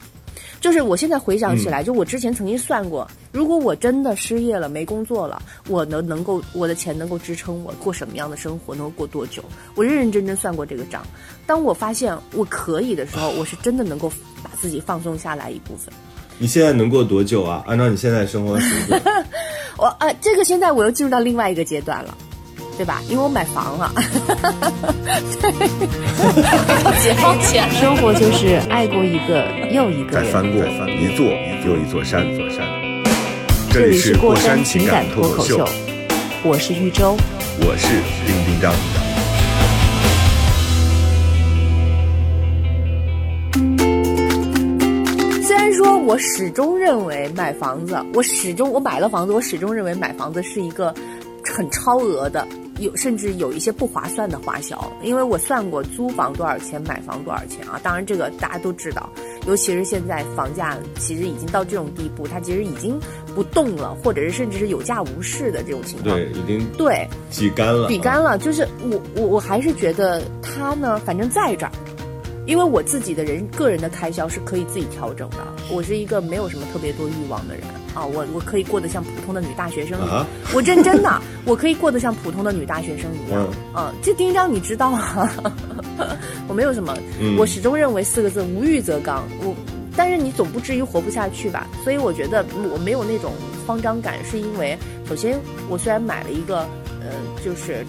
[0.61, 9.43] 就是我现在回想起来，就我之前曾经算过，如果我真的失业了、没工作了，我能能够我的钱能够支撑我过什么样的生活，能够过多久？
[9.75, 11.05] 我认认真真算过这个账。
[11.45, 14.11] 当我发现我可以的时候，我是真的能够
[14.43, 15.93] 把自己放松下来一部分。
[16.39, 17.63] 你现在能过多久啊？
[17.67, 19.01] 按照你现在生活水准，
[19.77, 22.17] 我啊，这个现在我又进入到另外一个阶段了。
[22.77, 23.01] 对吧？
[23.07, 23.89] 因为我买房了，
[27.01, 30.25] 解放前生活就是爱过一个又一个人。
[30.25, 31.25] 再翻过一座
[31.65, 32.65] 又一座山，座山。
[33.71, 35.67] 这里是过山山情情感脱口秀，，
[36.43, 37.15] 我是玉州。
[37.61, 37.87] 我是
[38.25, 38.73] 丁丁张。
[45.43, 50.93] 虽然说我始终认为买房子，我始终我买了房子，我始终认为买房子是一个
[51.55, 52.45] 很超额的，
[52.79, 54.91] 有甚至有一些不划算的花销。
[55.01, 57.79] 因为我算过租房多少钱，买房多少钱啊。
[57.83, 59.09] 当然这个大家都知道，
[59.47, 62.99] 尤其是现在房价其实已经到这种地步，它其实已经
[63.33, 66.15] 不动了，或者是甚至是有价无市的这种情况。
[66.15, 71.71] 对，已经对，挤干了，挤干了，就是我我我还是觉得它呢，反正在这儿，
[72.45, 75.37] 因为我自己的人个人的开销是可以自己调整的。
[75.71, 83.47] 我是一个没有什么特别多欲望的人啊，我我可以过得像普通的女大学生一样，啊我认真的，我可以过得像普通的女大学生一样。
[83.75, 85.31] 嗯，这丁章你知道啊，
[86.47, 89.23] 我没有什么，嗯我始终认为四个字无欲则刚。
[89.41, 89.55] 我。
[89.97, 91.65] 但是你总不至于活不下去吧？
[91.81, 93.31] 所以我觉得我没有那种
[93.65, 94.77] 慌张感，是因为
[95.07, 96.67] 首先我虽然买了一个，
[96.99, 97.85] 呃，就是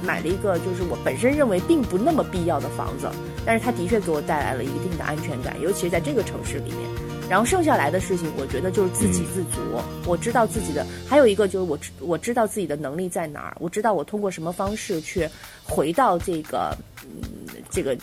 [0.00, 3.08] 买了一个就是我本身认为并不那么必要的房子，
[3.46, 6.78] 但是它的确给我带来了一定的安全感，尤其是在这个城市里面。
[7.26, 9.58] 然后剩下来的事情，我觉得就是自给自足。
[10.04, 15.26] 我知道自己的，还有一个就是我知我知道自己的能力在哪儿，我知道我通过什么方式去
[15.62, 17.22] 回到这个嗯
[17.70, 17.96] 这个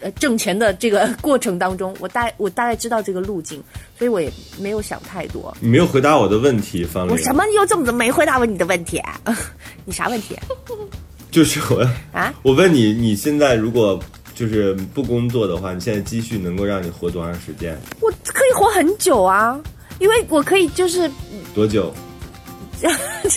[0.00, 3.62] 呃挣钱的这个过程当中，我大我大概知道这个路径，
[3.98, 5.54] 所以我也没有想太多。
[5.60, 7.12] 你没有回答我的问题，方玲。
[7.12, 9.20] 我什么又这么没回答问你的问题、啊？
[9.84, 10.34] 你啥问题
[11.30, 12.32] 就是我，啊？
[12.42, 14.00] 我问你，你现在如果
[14.34, 17.78] 就是不工作的话，你现在积蓄能够让你活多长时间？
[18.00, 19.60] 我可以活很久啊，
[19.98, 21.10] 因为我可以就是
[21.54, 21.94] 多久？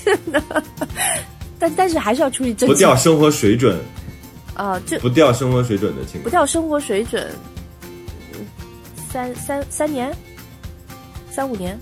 [0.03, 0.41] 真的，
[1.57, 3.77] 但但是还是要出去挣不掉生活水准，
[4.55, 6.23] 啊、这不掉生活水准的情况。
[6.23, 7.25] 不掉生活水准，
[8.33, 8.45] 嗯
[9.09, 10.11] 三三三年，
[11.31, 11.79] 三五年，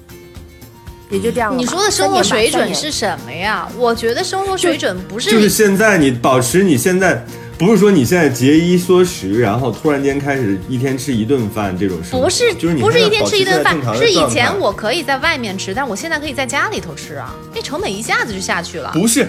[1.09, 1.57] 也就这样了。
[1.57, 3.67] 你说的生活水准是什么呀？
[3.77, 7.25] 我觉得生活水准不是就是现在你保持你现在，
[7.57, 18.91] 不是说你现在节衣缩食，然后突然间开始一天吃一顿饭这种生活，不是就是你不是一天吃一顿饭是以前我可以在外面吃，但我现在可以在家里头吃啊，那成本一下子就下去了。
[18.93, 19.27] 不是。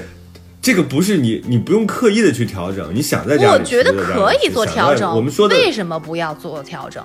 [0.60, 5.08] 这个不是你，你不用刻意的去调整，你想在家里我觉得可以做调整。
[5.14, 7.00] 我们说的，为什么不要做调整？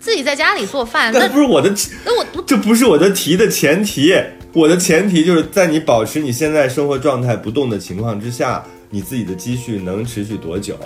[0.00, 1.70] 自己在家里做饭，那那不是我的，
[2.06, 4.14] 那我我 这不是我的提的前提。
[4.54, 10.76] 我的前提就是在你保持你现在生活状态不动的情况之下，你自己的积蓄能持续多久？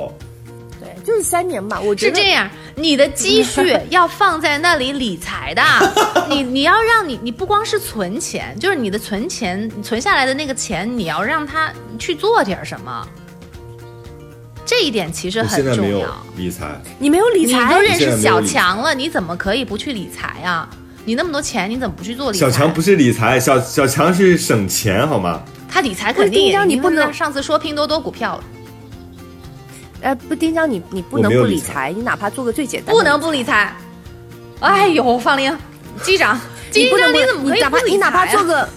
[0.79, 1.81] 对，就是三年吧。
[1.81, 5.63] 我觉得是这样，你的积蓄 要放在那里理财的，
[6.31, 13.07] 你你要让你你不光是存钱，就是你的存钱，你存下来的那个钱，你要让他去做点什么。
[14.65, 16.27] 这一点其实很现在没有重要。
[16.37, 20.69] 理财，你没有理财你财都，认识小强了，你怎么可以不去理财啊？
[21.05, 22.47] 你那么多钱，你怎么不去做理财？
[22.47, 25.43] 小强不是理财，小小强是省钱，好吗？
[25.71, 28.45] 他理财肯定也，不是丁你不能上次说拼多多股票了，
[30.01, 33.75] 呃，不，丁江你你不能不理财，你哪怕做个最简单的，不能不理财。
[34.61, 35.57] 哎呦，方玲，
[36.03, 38.69] 机长， 机长，你哪怕你哪怕做个。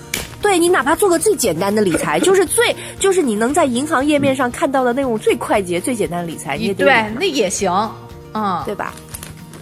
[0.41, 6.87] 对你哪怕做个最简单的理财， 就是最就是你能在银行页面上看到的那种最快捷、最简单的理财，你也对，
[7.19, 7.69] 那也行，
[8.33, 8.93] 嗯，对吧？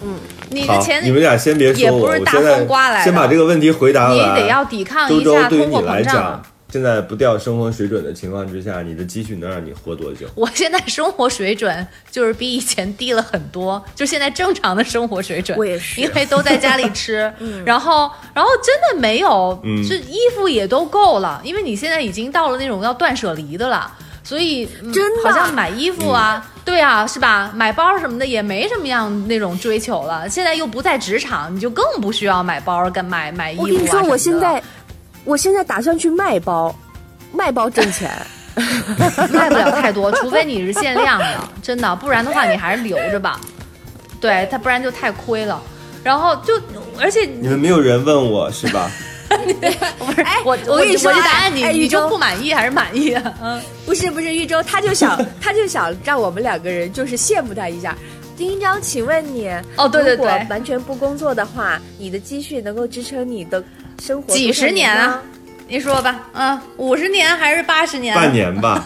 [0.04, 0.14] 嗯，
[0.52, 4.20] 你的钱你们俩先别说我，也不是大我现在风刮来的先把这个问题回答你。
[4.20, 10.28] 得要抵抗一下对于你通货膨胀来讲啊。，现在不掉生活水准的情况之下，你的积蓄能让你活多久？
[10.36, 15.58] 我现在生活水准就是比以前低了很多，就现在正常的生活水准。
[15.58, 17.32] 我也是因为都在家里吃，
[17.66, 23.92] 然后然后真的没有，嗯这衣服也都够了，因为你现在已经到了那种要断舍离的了。
[24.24, 27.50] 所以、嗯真的好像买衣服啊，对啊，是吧？
[27.56, 30.28] 买包什么的也没什么样那种追求了。
[30.28, 34.62] 现在又不在职场，你就更不需要买包跟买买衣服、啊、我跟你说，什么的我现在
[35.28, 36.74] 我现在打算去卖包，
[37.32, 38.10] 卖包挣钱。
[39.32, 43.40] 卖不了太多，除非你是限量的，真的，不然的话你还是留着吧。
[44.20, 45.62] 对它，不然就太亏了。
[46.04, 46.60] 然后就，
[47.00, 48.90] 而且你们没有人问我是吧？
[50.00, 53.32] 不 是，哎我我跟你说我就答哎案你，你就哎宇宙不满意还是满意啊？
[53.44, 57.96] 嗯，不是不是，玉州他就想他就想让我们两个人就是羡慕他一下。
[58.36, 63.64] 丁一章，请问你哦对对如果对完全不工作的话，你的积蓄能够支撑你的
[64.02, 65.22] 生活几十年啊？
[65.68, 68.16] 你说吧，嗯，五十年还是八十年？
[68.16, 68.82] 半年吧，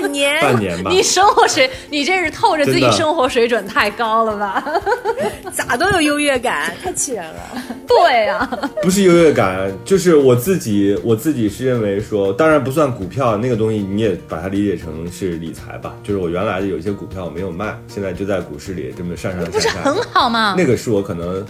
[0.00, 0.90] 半年，半年吧。
[0.90, 4.64] 你生活水，你这是透着自己生活水准太高了吧？
[5.52, 7.62] 咋都有优越感，太气人了。
[7.86, 8.48] 对呀、
[8.80, 15.94] 不是优越感，就是我自己，我自己是认为说，当然不算股票那个东西，你也把它理解成是理财吧。
[16.02, 19.52] 就是我原来的有一些股票我没有卖，现在就在股市里这么上上下下。
[19.52, 20.54] 不是很好吗？
[20.56, 21.44] 那个是我可能，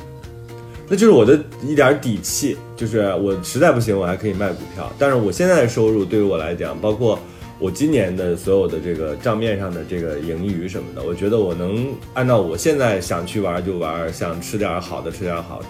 [0.93, 4.93] 那就是我的一点底气，就是我实在不行，我还可以卖股票。
[4.99, 7.19] 但是我现在的收入对于我来讲，包括
[7.59, 15.69] 我今年的所有的这个账面上的这个盈余什么的，我觉得我能按照我现在想去玩就玩，想吃点好的吃点好的，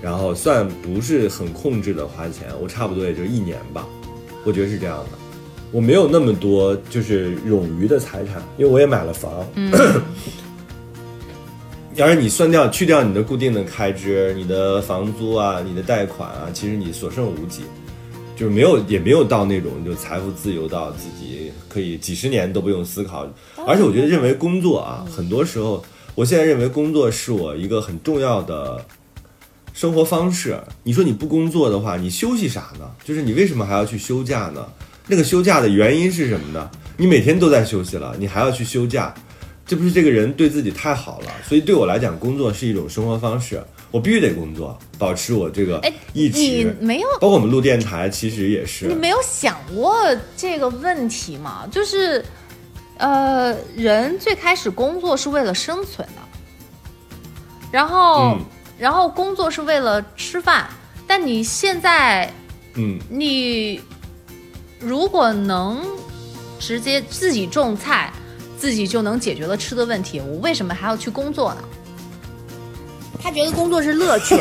[0.00, 3.86] 然后算不是很控制的花钱，我差不多也就一年吧，
[4.42, 5.18] 我觉得是这样的。
[5.70, 9.46] 我没有那么多就是冗余的财产，因为我也买了房。
[11.94, 17.62] 要是你算掉去掉你的固定的开支，你的房租啊，你的贷款啊，其实你所剩无几，
[18.34, 23.28] 就是没有也没有到那种就财富自由到自己可以几十年都不用思考。
[23.66, 25.84] 而且我觉得认为工作啊，很多时候
[26.14, 28.82] 我现在认为工作是我一个很重要的
[29.74, 30.58] 生活方式。
[30.82, 32.90] 你说你不工作的话，你休息啥呢？
[33.04, 34.66] 就是你为什么还要去休假呢？
[35.06, 36.70] 那个休假的原因是什么呢？
[36.96, 39.12] 你每天都在休息了，你还要去休假，
[39.72, 41.32] 这不是这个人对自己太好了？
[41.48, 43.58] 所以对我来讲，工作是一种生活方式，
[43.90, 46.66] 我必须得工作，保持我这个哎，意你。
[46.78, 49.96] 没有包括我们录电台，其实也是你没有想过
[50.36, 51.66] 这个问题吗？
[51.72, 52.22] 就是，
[52.98, 56.20] 呃，人最开始工作是为了生存的，
[57.70, 58.44] 然后，嗯
[58.78, 60.68] 然后工作是为了吃饭，
[61.06, 62.30] 但你现在
[62.74, 63.80] 嗯，你
[64.78, 65.82] 如果能
[66.60, 68.12] 直接自己种菜，
[68.62, 71.62] 自己就能解决了吃的问题，我为什么还要去工作呢？
[73.20, 74.36] 他觉得工作是乐趣，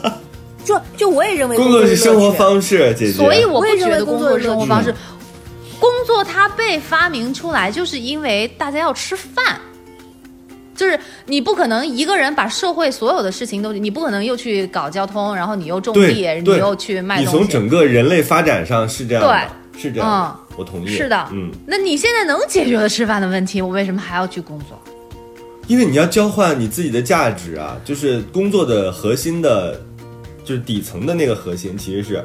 [0.62, 2.30] 就就我也认为工作是生活。
[2.32, 3.12] 方式，姐姐。
[3.14, 4.94] 所以我不我也认为觉得工作是生活方式
[5.80, 5.90] 工。
[6.06, 9.58] 作它被发明出来，就是因为大家要吃饭。
[10.76, 16.02] 就是你不可能一个人把社会所有的事情都，你不可能又去搞交通，然后你又种地，
[16.36, 17.50] 你对对，又去卖你从东西。
[17.50, 19.48] 整个人类发展上是这样的，
[19.78, 20.88] 是这样的，我同意。
[20.88, 24.80] 是的，嗯，那你现在能解决了吃饭的问题，我为什么还要去工作？
[25.66, 29.80] 因为你要交换你自己的价值啊，就是工作的核心的，
[30.44, 32.22] 就是底层的那个核心，其实是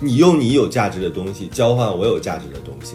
[0.00, 2.94] 你用你有价值的东西交换我有价值的东西。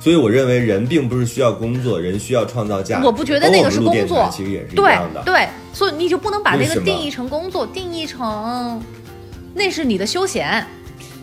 [0.00, 3.06] 所以我认为人并不是需要工作，人需要创造价值。
[3.06, 5.22] 我不觉得那个是工作其实也是一对样的。
[5.22, 8.82] 对，所以你就不能把那个定义成工作，定义成
[9.54, 10.66] 那是你的休闲。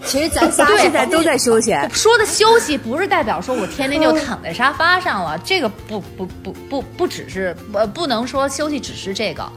[0.06, 9.48] 其实咱仨现在都在休闲， 说的休息不是代表说我天天就躺在沙发上了，这个不不不不不只是呃不能说休息只是这个，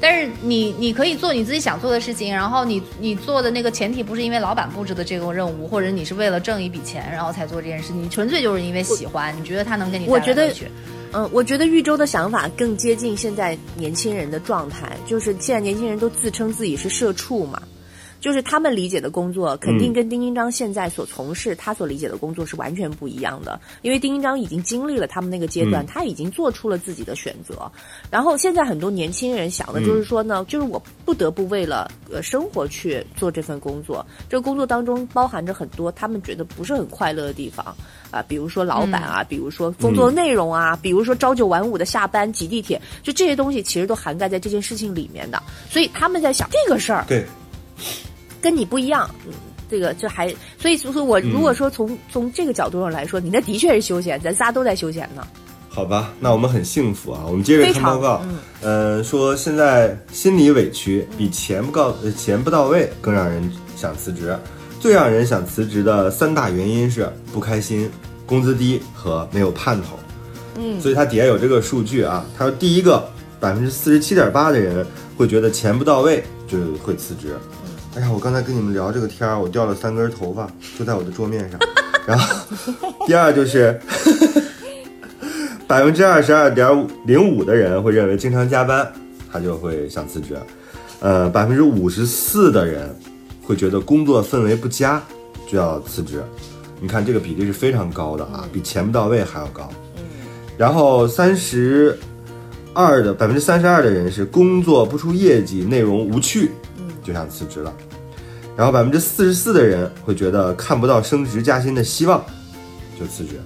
[0.00, 10.68] 但是你你可以做你自己想做的事情，然后你你做的那个前提不是因为老板布置的这个任务，或者你是为了挣一笔钱然后才做这件事，你纯粹就是因为喜欢，你觉得他能给你带来我觉得乐趣
[11.12, 17.62] 嗯，我觉得玉州的想法更接近现在年轻人的状态，就是现在年轻人都自称自己是社畜嘛，
[18.24, 25.86] 就是他们理解的工作肯定跟丁丁章现在所从事、他所理解的工作是完全不一样的，因为丁丁章已经经历了他们那个阶段，嗯。
[25.86, 27.70] 他已经做出了自己的选择。
[28.10, 37.76] 然后现在很多年轻人想的就是说呢，就是我不得不为了呃生活去做这份工作，这个工作当中包含着很多他们觉得不是很快乐的地方。
[38.10, 45.42] 啊、比如说老板啊，比如说工作内容啊，比如说朝九晚五的下班挤地铁，就这些东西其实都涵盖在这件事情里面的。
[45.68, 47.26] 所以他们在想这个事儿对，
[48.44, 49.32] 跟你不一样，嗯，
[49.70, 50.28] 这个就还
[50.58, 55.26] 所以所以我如果说从、从这个角度上来说，你那的确是休闲，咱仨都在休闲呢。
[55.70, 57.24] 好吧，那我们很幸福啊。
[57.26, 64.38] 我们接着看报告，嗯呃，说现在心理委屈比钱不告呃钱不到位更让人想辞职。
[64.78, 67.90] 最让人想辞职的三大原因是不开心、
[68.26, 69.98] 工资低和没有盼头。
[70.56, 73.08] 嗯，所以它底下有这个数据啊，他说第一个
[73.40, 74.86] 百分之四十七点八的人
[75.16, 77.34] 会觉得钱不到位就会辞职。
[77.96, 81.60] 哎呀，我刚才跟你们聊这个天儿，我掉了三根头发，就在我的桌面上。
[82.06, 82.56] 然后
[83.06, 83.80] 第二就是。
[85.66, 86.68] 百分之二十二点
[87.06, 88.86] 零五的人会认为经常加班，
[89.32, 90.36] 他就会想辞职。
[91.00, 92.94] 呃，百分之五十四的人
[93.42, 95.02] 会觉得工作氛围不佳
[95.50, 96.22] 就要辞职。
[96.80, 99.68] 你看这个比例是非常高的啊，比钱不到位还要高。
[100.58, 101.98] 然后三十
[102.74, 106.50] 二的百分之三十二的人是工作不出业绩，内容无趣，
[107.04, 107.72] 就想辞职了。
[108.56, 112.24] 然后百分之四十四的人会觉得看不到升职加薪的希望，
[112.98, 113.40] 就辞职。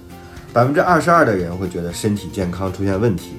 [0.51, 3.33] 百分之二十二的人会觉得身体健康出现问题，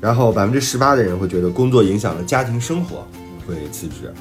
[0.00, 3.06] 然后百分之十八的人会觉得工作影响了家庭生活，
[3.46, 4.12] 会辞职。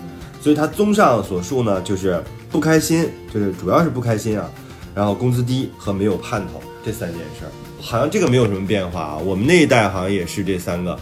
[0.41, 2.21] 所以他综上所述呢，就是
[2.51, 4.49] 不开心，就是主要是不开心啊，
[4.93, 7.51] 然后工资低和没有盼头这三件事儿，
[7.81, 9.17] 好像这个没有什么变化啊。
[9.17, 10.97] 我们那一代好像也是这三个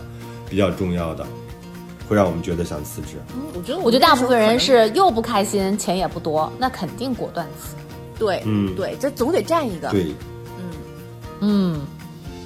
[0.49, 1.25] 比较重要的，
[2.07, 3.17] 会让我们觉得想辞职。
[3.53, 4.89] 我觉得我觉得大部分人是。
[4.89, 7.75] 又不开心，钱也不多，那肯定果断辞。
[8.19, 9.89] 对，嗯对，这总得占一个。
[9.89, 10.13] 对，
[10.59, 10.69] 嗯
[11.39, 11.81] 嗯，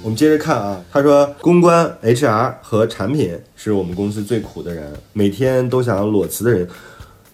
[0.02, 6.68] 我们接着看啊，他说公关、HR 和产品是我们公司最苦的人，每天都想裸辞的人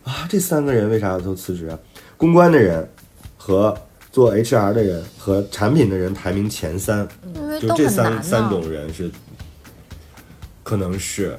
[0.04, 1.78] 啊，这三个人为啥都辞职啊？
[2.16, 2.88] 公关的人
[3.36, 3.76] 和
[4.10, 8.50] 做 HR 的人和产品的人排名前三，因为就这都很难三三。
[8.50, 9.10] 种人是，
[10.62, 11.38] 可能是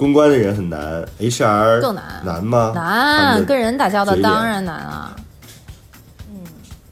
[0.00, 2.72] 公关的人很难，HR 更难难吗？
[2.74, 5.14] 难，跟人打交道当然难啊。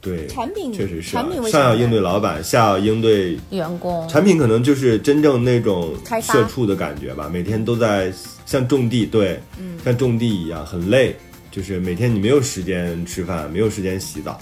[0.03, 8.13] 对产品确实是、啊产品，上要应对老板，下要应对员工产品可能就是真正那种社畜的感觉吧，每天都在
[8.45, 9.41] 像种地，对，
[9.83, 11.17] 像种地一样很累，
[11.51, 14.39] 就是每天你没有时间吃饭，没有时间洗澡。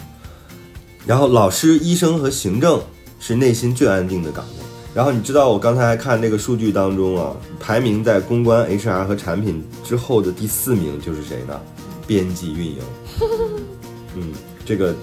[1.07, 2.83] 然后老师、医生和行政
[3.21, 4.66] 是内心最安定的岗位。
[4.97, 11.61] 然后你知道我刚才看那个数据当中啊，排名在公关、HR 和产品之后的第四名就是谁呢？
[12.07, 12.79] 编辑运营。
[14.17, 14.33] 嗯，
[14.65, 14.95] 这个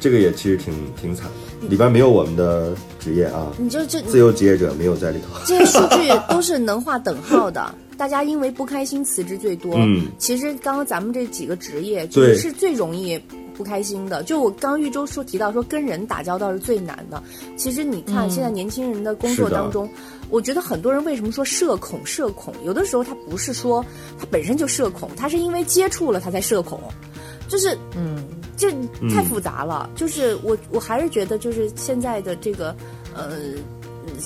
[0.00, 1.26] 这个也其实挺挺惨
[1.60, 5.38] 的，里边没有我们的职业啊，你就这自由职业者没有在里头。
[5.44, 7.74] 这些数据都是能画等号的。
[7.98, 9.74] 大家因为不开心辞职最多。
[9.76, 13.20] 嗯其实刚刚咱们这几个职业，就对是是最容易
[13.54, 14.22] 不开心的。
[14.22, 17.22] 就我刚玉州说提到说跟人打交道是最难的。
[17.56, 19.90] 其实你看现在年轻人的工作当中，
[20.30, 21.98] 我觉得很多人为什么说社恐？
[22.06, 23.84] 社恐有的时候他不是说
[24.18, 26.80] 他本身就社恐，他是因为接触了他才社恐，
[27.48, 28.24] 就是嗯，
[28.56, 28.70] 这
[29.10, 29.90] 太复杂了。
[29.96, 32.74] 就是我我还是觉得，就是现在的这个
[33.14, 33.38] 呃，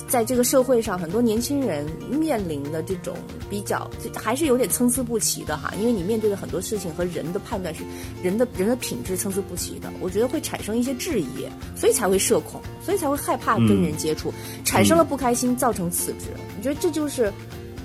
[0.07, 3.15] 在这个社会上，很多年轻人面临的这种
[3.49, 5.73] 比较，这还是有点参差不齐的哈。
[5.79, 7.83] 因为你面对的很多事情和人的判断是
[8.21, 14.33] 人的人的品质参差不齐的，我觉得会产生一些质疑，所以才会社恐，所以才会害怕跟人接触，
[14.63, 16.27] 产生了不开心，造成辞职。
[16.57, 17.31] 我觉得这就是，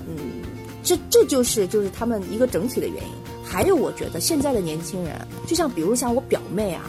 [0.06, 0.16] 嗯，
[0.82, 3.10] 这这就是就是他们一个整体的原因。
[3.44, 5.14] 还有，我觉得现在的年轻人，
[5.46, 6.82] 就像比如像我表妹啊，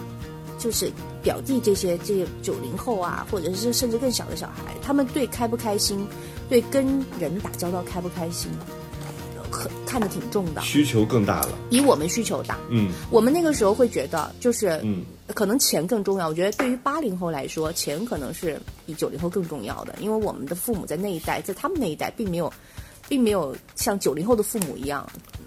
[0.59, 0.91] 就是
[1.23, 6.05] 表弟这些这些九零后啊，或者是甚至更小的小孩，他们对开不开心，
[6.47, 8.51] 对跟人打交道开不开心，
[9.49, 11.57] 很看得挺重的，需求更大了。
[11.69, 12.57] 比我们需求大。
[12.69, 15.03] 嗯我们那个时候会觉得，就是嗯，
[15.33, 16.27] 可能钱更重要。
[16.27, 22.53] 我觉得对于八零后来说，钱可能是比九零后更重要的，因为我们的父母在那一代，在他们那一代，并没有，
[23.07, 25.38] 并没有像九零后的父母一样，呃，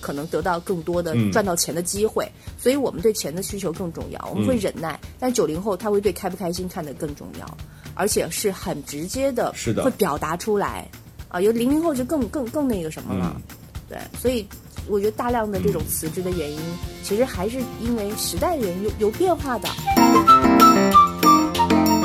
[0.00, 4.98] 可能得到更多的嗯赚到钱的机会，所以我们对钱的需求更重要，我们会嗯忍耐。
[5.18, 7.56] 但九零后他会对开不开心看得更重要，
[7.94, 10.88] 而且是很直接的，是的会表达出来。
[11.28, 13.42] 啊，有零零后就更更更那个什么了，嗯
[13.88, 14.46] 对，所以
[14.86, 16.58] 我觉得大量的这种辞职的原因，
[17.02, 19.68] 其实还是因为时代人有有变化的。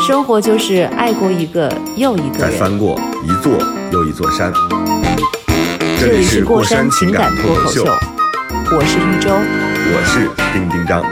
[0.07, 2.39] 生活就是爱过一个又一个人。
[2.39, 3.53] 再翻过一座
[3.91, 4.51] 又一座山。
[5.99, 9.29] 这里是过山情感脱口秀，我是玉州。
[9.91, 11.03] 我是丁丁张。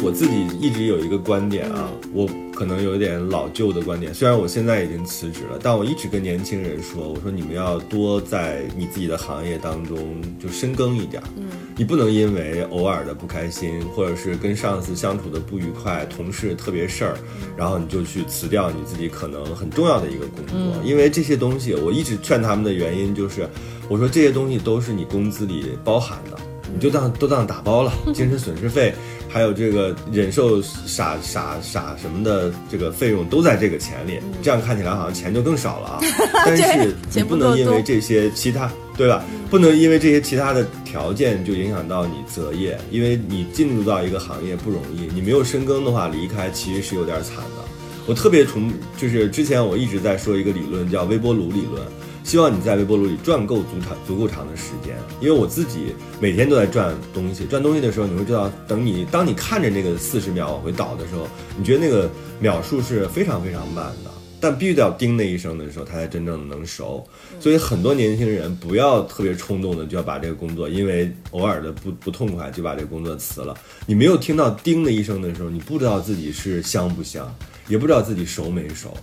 [0.00, 2.28] 我自己一直有一个观点啊，我
[2.60, 17.16] 可能有点老旧的观点，虽然我现在已经辞职了，但我一直跟年轻人说，我说你们要多在你自己的行业当中就深耕一点，嗯，你不能因为偶尔的不开心，或者是跟上司相处的不愉快，同事特别事儿，
[17.56, 23.48] 然后你就去辞掉你自己可能很重要的一个工作，因为这些东西，我一直劝他们的原因就是，
[23.88, 26.36] 我说这些东西都是你工资里包含的。
[26.72, 28.94] 你就当都当打包了， 精神损失费，
[29.32, 36.00] 还有这个忍受傻傻傻什么的这个费用都在这个钱里，这样看起来好像钱就更少了啊。
[36.44, 39.24] 但是你不能因为这些其他，对吧？
[39.48, 47.64] 不能因为这些其他的条件就影响到你择业，因为你进入到一个行业不容易，你没有深耕的话，离开其实是有点惨的。
[48.06, 51.82] 我特别崇，就是之前我一直在说一个理论叫微波炉理论，
[52.22, 62.08] 希望你在微波炉里转够足长足够长的时间，因为我自己每天都在转东西，转东西的时候，你会知道，等你当你看着那个四十秒往回倒的时候，你觉得那个
[62.38, 64.10] 秒数是非常非常慢的，
[64.40, 67.04] 但必须得要叮的一声的时候，它才真正的能熟。
[67.40, 73.56] 所以很多年轻人不要特别冲动的就要把这个工作，因为偶尔的不不痛快就把这个工作辞了。
[73.86, 77.34] 你没有听到叮的一声的时候，你不知道自己是香不香，
[77.66, 78.94] 也不知道自己熟没熟，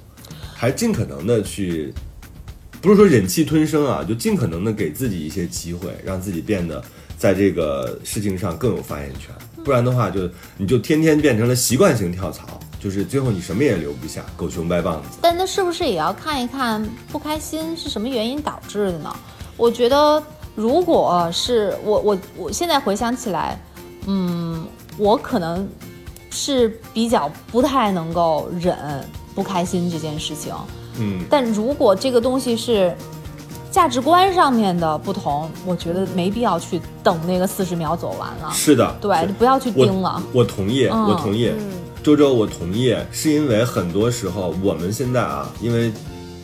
[0.53, 1.93] 还尽可能的去，
[2.81, 6.83] 不是说忍气吞声啊，就尽可能的给自己一些机会，让自己变得
[7.17, 9.33] 在这个事情上更有发言权。
[9.63, 15.17] 不然的话就，你就天天变成了习惯性跳槽，就是最后你什么也留不下，狗熊掰棒子。
[15.21, 19.13] 但那是不是也要看一看不开心是什么原因导致的呢？
[19.57, 20.23] 我觉得，
[20.55, 23.59] 如果是我我我现在回想起来，
[24.05, 24.65] 嗯，
[24.97, 25.67] 我可能
[26.29, 28.77] 是比较不太能够忍
[29.35, 30.53] 不开心这件事情。
[30.99, 32.95] 嗯，但如果这个东西是
[33.69, 38.51] 价值观上面的不同，我觉得没必要去等那个四十秒走完了。
[38.51, 40.23] 是的，对，不要去盯了。
[40.33, 41.05] 我同意，嗯。
[41.05, 41.51] 我同意，
[42.01, 45.91] 周周，我同意，是因为很多时候我们现在啊，因为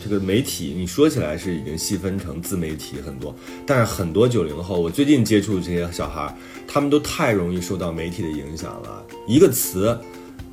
[0.02, 3.34] 这个媒体，你说起来是已经细分成自媒体很多，
[3.66, 6.32] 但是很多九零后，我最近接触这些小孩，
[6.68, 9.98] 他们都太容易受到媒体的影响了，一个词，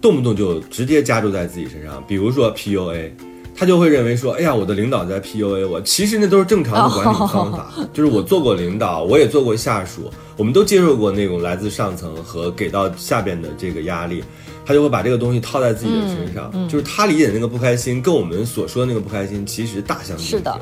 [0.02, 3.12] 动不动就直接加注在自己身上，比如说 PUA。
[3.56, 7.72] 他就会认为说，哎呀，我的领导在 PUA 我，其实那都是正常的管理方法。
[7.94, 14.24] 就是我做过领导，我也做过下属，我们都接受过那种来自上层和给到下边的这个压力，
[14.66, 16.52] 他就会把这个东西套在自己的身上。
[16.68, 20.38] 就是他理解的那个不开心，跟我们所说的那个不开心其实大相径庭。
[20.38, 20.62] 是的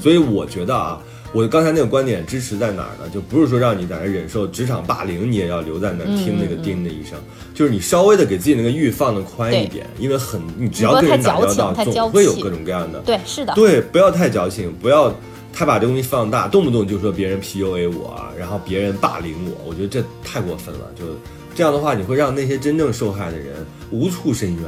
[0.00, 0.98] 所以我觉得啊，
[1.34, 3.10] 我刚才那个观点支持在哪儿呢？
[3.12, 7.18] 就不是说让你在那忍受职场霸凌，你也要留在那儿听那个叮的一声，
[7.52, 13.00] 就是你稍微的给自己那个欲放的宽一点，因为很你只要跟人打交道，总会有各种各样的。
[13.00, 15.12] 对，是的，对，不要太矫情，不要
[15.52, 20.82] 太把这东西放大，动不动就说别人 PUA 我啊，然后别人霸凌我，我觉得这太过分了。
[20.96, 21.04] 就
[21.52, 23.56] 这样的话，你会让那些真正受害的人
[23.90, 24.62] 无处伸冤，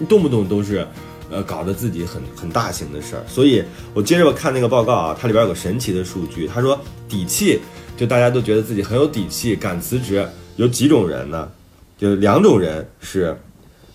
[0.00, 0.84] 你动不动都是。
[1.30, 3.62] 呃，搞得自己很很大型的事儿，所以
[3.92, 7.60] 我接着我看那个报告啊，它里边有个神奇的数据，他说底气，
[7.96, 10.26] 就大家都觉得自己很有底气，敢辞职，
[10.56, 11.50] 有几种人呢？
[11.98, 13.36] 就两种人是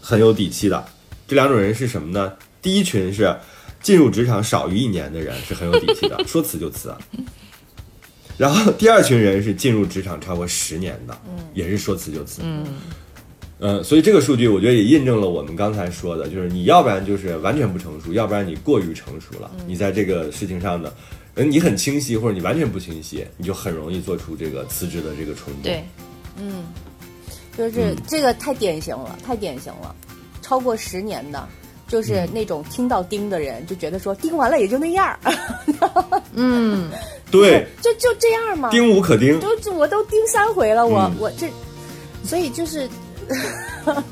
[0.02, 0.86] 很有底气的，
[1.28, 2.34] 这两种人是什么呢？
[2.62, 3.36] 第一群是
[3.82, 6.94] 进入职场少于一年的人是很有底气的， 说辞就辞。
[8.38, 11.18] 然后第二群人是进入职场超过十年的，
[11.54, 12.42] 也是说辞就辞。
[12.44, 12.66] 嗯，
[13.64, 19.50] 呃，所以这个数据我觉得也印证了我们刚才说的，就是你要不然就是完全不成熟，要不然你过于成熟了。
[19.66, 20.94] 你在这个事情上的，
[21.36, 25.62] 嗯，你很清晰或者你完全不清晰，你就很容易做出这个辞职的这个冲动。
[25.64, 25.82] 对，
[26.38, 26.66] 嗯
[27.58, 29.96] 就是这个太典型了，太典型了，
[30.42, 31.48] 超过十年的。
[31.88, 35.32] 就是那种听到钉的人就觉得说钉完了也就那样儿，
[36.34, 36.90] 嗯，
[37.30, 38.72] 对，就就这样嘛。
[38.72, 39.40] 钉无可钉。
[39.40, 41.48] 都这我都钉三回了，我、嗯我这，
[42.24, 42.90] 所以就是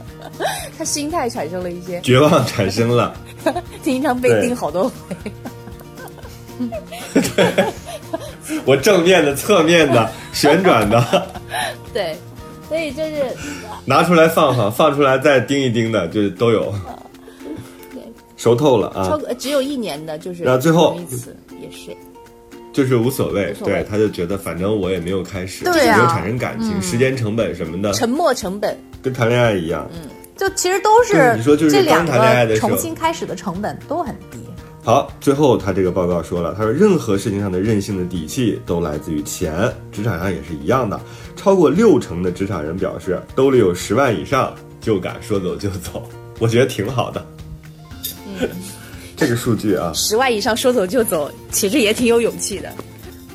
[0.77, 3.13] 他心态产生了一些，绝望产生了，
[3.83, 5.15] 经常被对叮好多回。
[7.13, 7.65] 对。
[8.65, 11.27] 我正面的、侧面的、旋转的，
[11.93, 12.15] 对，
[12.67, 13.35] 所以就是
[13.85, 16.73] 拿出来放放，放出来再盯一盯的，就是都有。
[18.35, 21.95] 熟透了啊，超过只有一年的，就是然后最后同义词也是，
[22.73, 28.77] 就是无所谓，所谓对，他就觉得反正我也没有开始，对啊没有产生感情，时间成本什么的，沉默成本。
[29.01, 29.89] 跟谈恋爱一样。
[29.93, 34.39] 嗯就其实都是你说就是这两刚谈恋爱的个时候重新开始的成本都很低。
[34.83, 40.99] 好，最后他这个报告说了，他说任何事情上的任性的底气都来自于钱，职场上也是一样的。
[41.35, 46.09] 超过六成的职场人表示，兜里有十万以上就敢说走就走，
[46.39, 47.23] 我觉得挺好的。
[49.21, 52.73] 这个数据啊，十万以上说走就走，其实也挺有勇气的。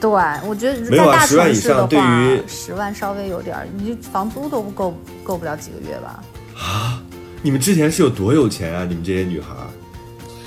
[0.00, 0.10] 对，
[0.44, 6.22] 我觉得在大10万以城市的上对话于，十万稍微有点儿，你这房租都不够够不了几个月吧？
[6.58, 7.00] 啊
[7.40, 8.84] 你们之前是有多有钱啊？
[8.84, 9.70] 你们这些女孩儿，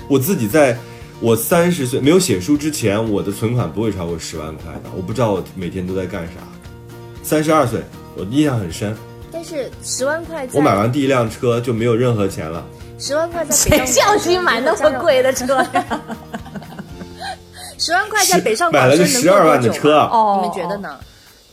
[0.09, 0.77] 我自己在
[1.21, 4.89] 我三十岁没有写书之前，我的存款不会超过十万块的。
[4.93, 6.33] 我不知道我每天都在干啥。
[7.23, 7.81] 三十二岁，
[8.17, 8.93] 我印象很深。
[9.31, 12.65] 但是十万块在，我买完第一辆车就没有任何钱了。
[12.99, 15.85] 十万块在谁北上相信买那么贵的车呀？
[17.79, 20.99] 十万块在北上买了个广深能十二过多久万的车，你们觉得呢？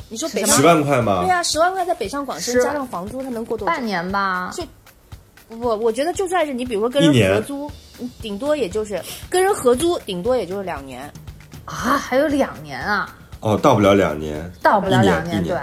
[0.09, 1.31] 你说北上十万块吗对？
[1.31, 3.85] 啊，十万块在北上广深加上房租，它能过多久半？
[3.85, 4.51] 年吧。
[4.53, 4.65] 就
[5.49, 7.71] 不不，我觉得就算是你，比如说跟人合租，
[8.01, 11.09] 嗯顶多也就是跟人合租，顶多也就是两年。
[11.65, 15.57] 啊，还有两年啊，哦，到不了两年，到不了两年，年对。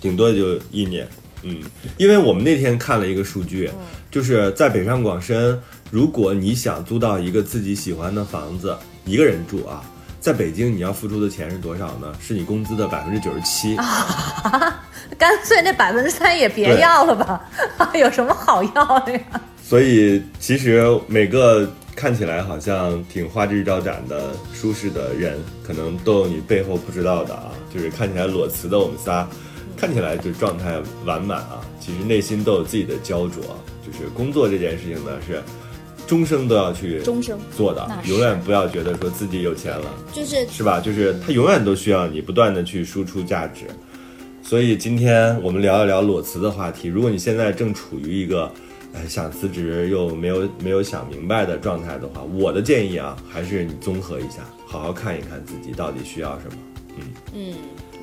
[0.00, 1.08] 顶多就一年。
[1.42, 1.62] 嗯，
[1.96, 3.70] 因为我们那天看了一个数据，
[4.10, 5.58] 就是在北上广深，
[5.90, 9.82] 如果你想租到一个自己喜欢的房子，一个人住啊，
[10.20, 12.12] 在北京你要付出的钱是多少呢？
[12.20, 13.76] 是你工资的百分之九十七。
[15.16, 17.40] 干脆那百分之三也别要了吧，
[17.94, 19.20] 有什么好要的呀？
[19.62, 27.52] 所以其实每个看起来好像挺花枝招展的、舒适的人，可能都有你背后不知道的啊。
[27.72, 29.28] 就是看起来裸辞的我们仨，
[29.76, 33.42] 看起来就状态完满啊，其实内心都有自己的焦灼。
[33.90, 35.42] 就是工作这件事情呢，是
[36.06, 40.80] 终生都要去终生做的，永远不要觉得说自己有钱了，就是是吧？
[40.80, 43.66] 就是他永远都需要你不断的去输出价值。
[44.42, 46.88] 所以今天我们聊一聊裸辞的话题。
[46.88, 48.50] 如果你现在正处于一个，
[48.92, 56.52] 哎，想辞职又没有没有想明白的状态的话，我的建议啊，还是你综合一下，好好看一看自己到底需要什么。
[56.96, 57.54] 嗯嗯，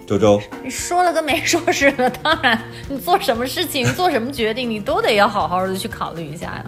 [0.08, 2.10] 周周，你说了跟没说似的。
[2.10, 6.66] 当然，你做什么事情、做什么决定，你都得要好好的去考虑一下呀。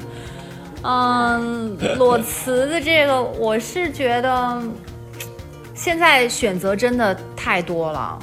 [0.81, 4.61] 嗯，裸辞的这个，我是觉得
[5.73, 8.19] 现在选择真的太多了。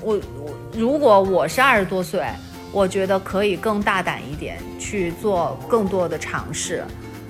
[0.00, 2.24] 我我如果我是二十多岁，
[2.72, 6.82] 我觉得可以更大胆一点去做更多的尝试，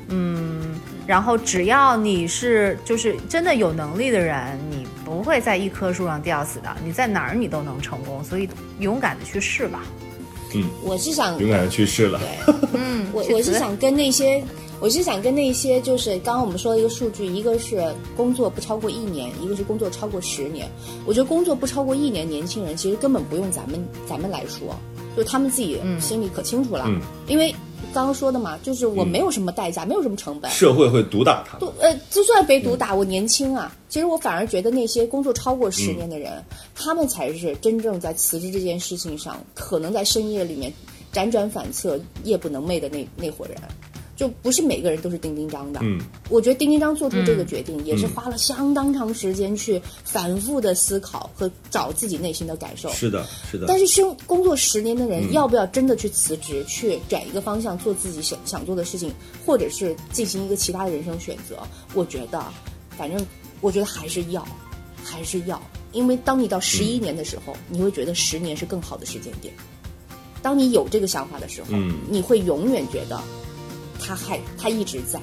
[0.08, 4.73] 嗯，然后只要你是就是真的有能力的人，你
[5.04, 8.48] 不会在一棵树上吊死的，你在哪儿你都能成功，所以
[8.80, 9.82] 勇敢的去试吧。
[10.54, 12.18] 嗯，我是想勇敢的去试了。
[12.46, 14.42] 对，嗯，我 我是想跟那些。
[14.80, 17.82] 我是想跟那些，就是刚刚我们说的一个数据，一个是
[18.14, 20.68] 工作不超过一年，一个是工作超过十年。
[21.06, 24.76] 我觉得工作不超过一年，年轻人其实根本不用咱们咱们来说，
[25.16, 26.86] 就他们自己心里可清楚了。
[27.28, 27.54] 因为
[27.94, 31.56] 刚刚说的嘛，就是我没有什么代价，没有什么成本，社会会毒打他。
[31.58, 33.72] 毒呃，就算被毒打，我年轻啊。
[33.88, 36.42] 其实我反而觉得那些工作超过十年的人，
[36.74, 40.72] 他们才是真正在辞职这件事情上，可能在深夜里面
[41.12, 43.56] 辗转反侧、夜不能寐的那那伙人。
[44.16, 52.88] 就不是每个人都是丁丁张的，嗯，我觉得丁丁张做出这个决定也是花了相当长时间去反复的思考和找自己内心的感受。
[52.90, 53.66] 是的，是的。
[53.66, 59.12] 但是生工作十年的人，要不要真的去辞职，去转一个方向做自己想想做的事情，
[59.44, 61.58] 或者是进行一个其他的人生选择？
[61.92, 62.40] 我觉得，
[62.96, 63.26] 反正
[63.60, 64.46] 我觉得还是要，
[65.02, 65.60] 还是要，
[65.90, 69.52] 因为当你到十一年的时候，你会觉得十年是更好的时间点。
[70.40, 73.20] 当你有这个想法的时候，嗯，你会永远觉得。
[74.04, 75.18] 他还他一直在，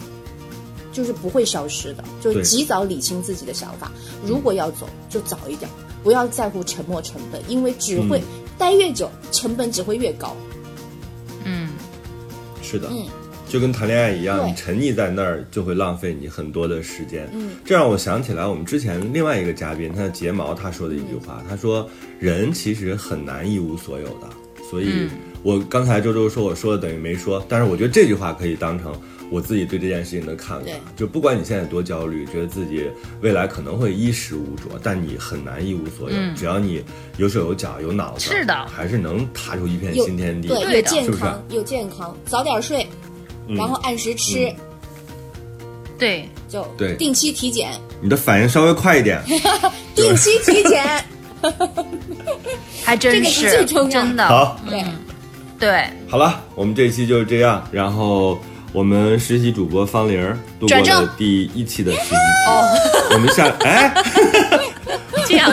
[0.91, 2.03] 就是不会消失的。
[2.19, 3.91] 就及早理清自己的想法，
[4.25, 5.69] 如果要走，就早一点，
[6.03, 8.21] 不要在乎沉没成本，因为只会
[8.57, 10.35] 待越久，成本只会越高。
[11.43, 11.69] 嗯，
[12.63, 13.05] 是的，嗯，
[13.47, 17.29] 就跟谈恋爱一样，你沉溺在那儿，就会浪费你很多的时间。
[17.33, 21.87] 嗯，这让我想起来我们之前另外一个嘉宾，他的睫毛他说的一句话，他说
[22.19, 24.29] ：“人其实很难一无所有的。”
[24.69, 25.07] 所以。
[25.43, 28.93] 我刚才周周说我说的等于没说，但是我觉得这句话可以当成
[29.31, 30.71] 我自己对这件事情的看法。
[30.95, 32.87] 就不管你现在多焦虑，觉得自己
[33.21, 36.17] 未来可能会衣食无着，但你很难一无所有。
[36.35, 36.83] 只要你
[37.17, 40.47] 有手有脚有脑子，是的，还是能踏出一片新天地。
[40.47, 42.85] 对，又健康又健康，早点睡，
[43.47, 44.53] 然后按时吃。
[45.97, 47.71] 对，就对，定期体检。
[48.01, 49.21] 你的反应稍微快一点。
[49.95, 51.05] 定期体检，
[52.83, 54.59] 还真是真的好。
[54.67, 54.83] 对。
[55.61, 57.63] 对，好了，我们这期就是这样。
[57.71, 58.41] 然后
[58.73, 60.19] 我们实习主播方玲
[60.59, 62.15] 度过了第一期的实习期。
[62.47, 62.63] 哦，
[63.13, 63.93] 我们下 哎，
[65.27, 65.51] 这样，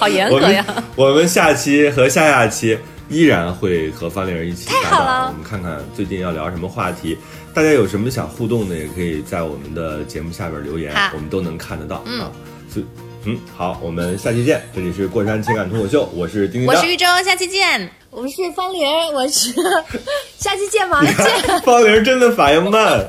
[0.00, 0.66] 好严格呀。
[0.96, 2.76] 我们下期和下下期
[3.08, 5.28] 依然会和方玲一起搭档。
[5.28, 7.16] 我们看看最近要聊什么话题，
[7.54, 12.32] 大家有什么想互动的，也可以在我们的节目下边留言，我们都能看得到啊。
[12.74, 12.82] 就
[13.26, 14.62] 嗯，好，我们下期见。
[14.74, 17.88] 这里是过山情感脱口秀，我是丁丁，我是玉州，下期见。
[18.10, 19.50] 我是方玲，我是
[20.38, 21.16] 下期见嘛，见。
[21.64, 23.02] 方玲真的反应慢，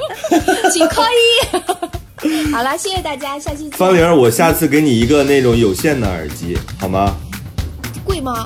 [0.72, 2.52] 请扣一。
[2.54, 3.72] 好了，谢谢大家，下期见。
[3.72, 7.14] 方玲，我下次给你一个那种有线的耳机，好吗？
[8.06, 8.46] 贵吗？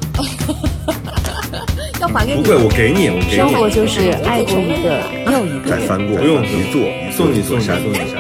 [2.02, 2.42] 要还给你？
[2.42, 3.36] 不贵，我给你，我给你。
[3.36, 6.82] 生活就是爱过一个又一个，再翻过，不用一座
[7.16, 8.16] 送你送山，送你山。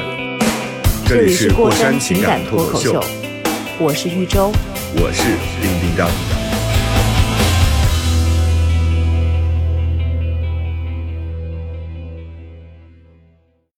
[1.07, 3.03] 这里是过山情感脱口秀，
[3.81, 4.51] 我是玉州，
[4.95, 5.23] 我是
[5.61, 6.38] 丁丁张。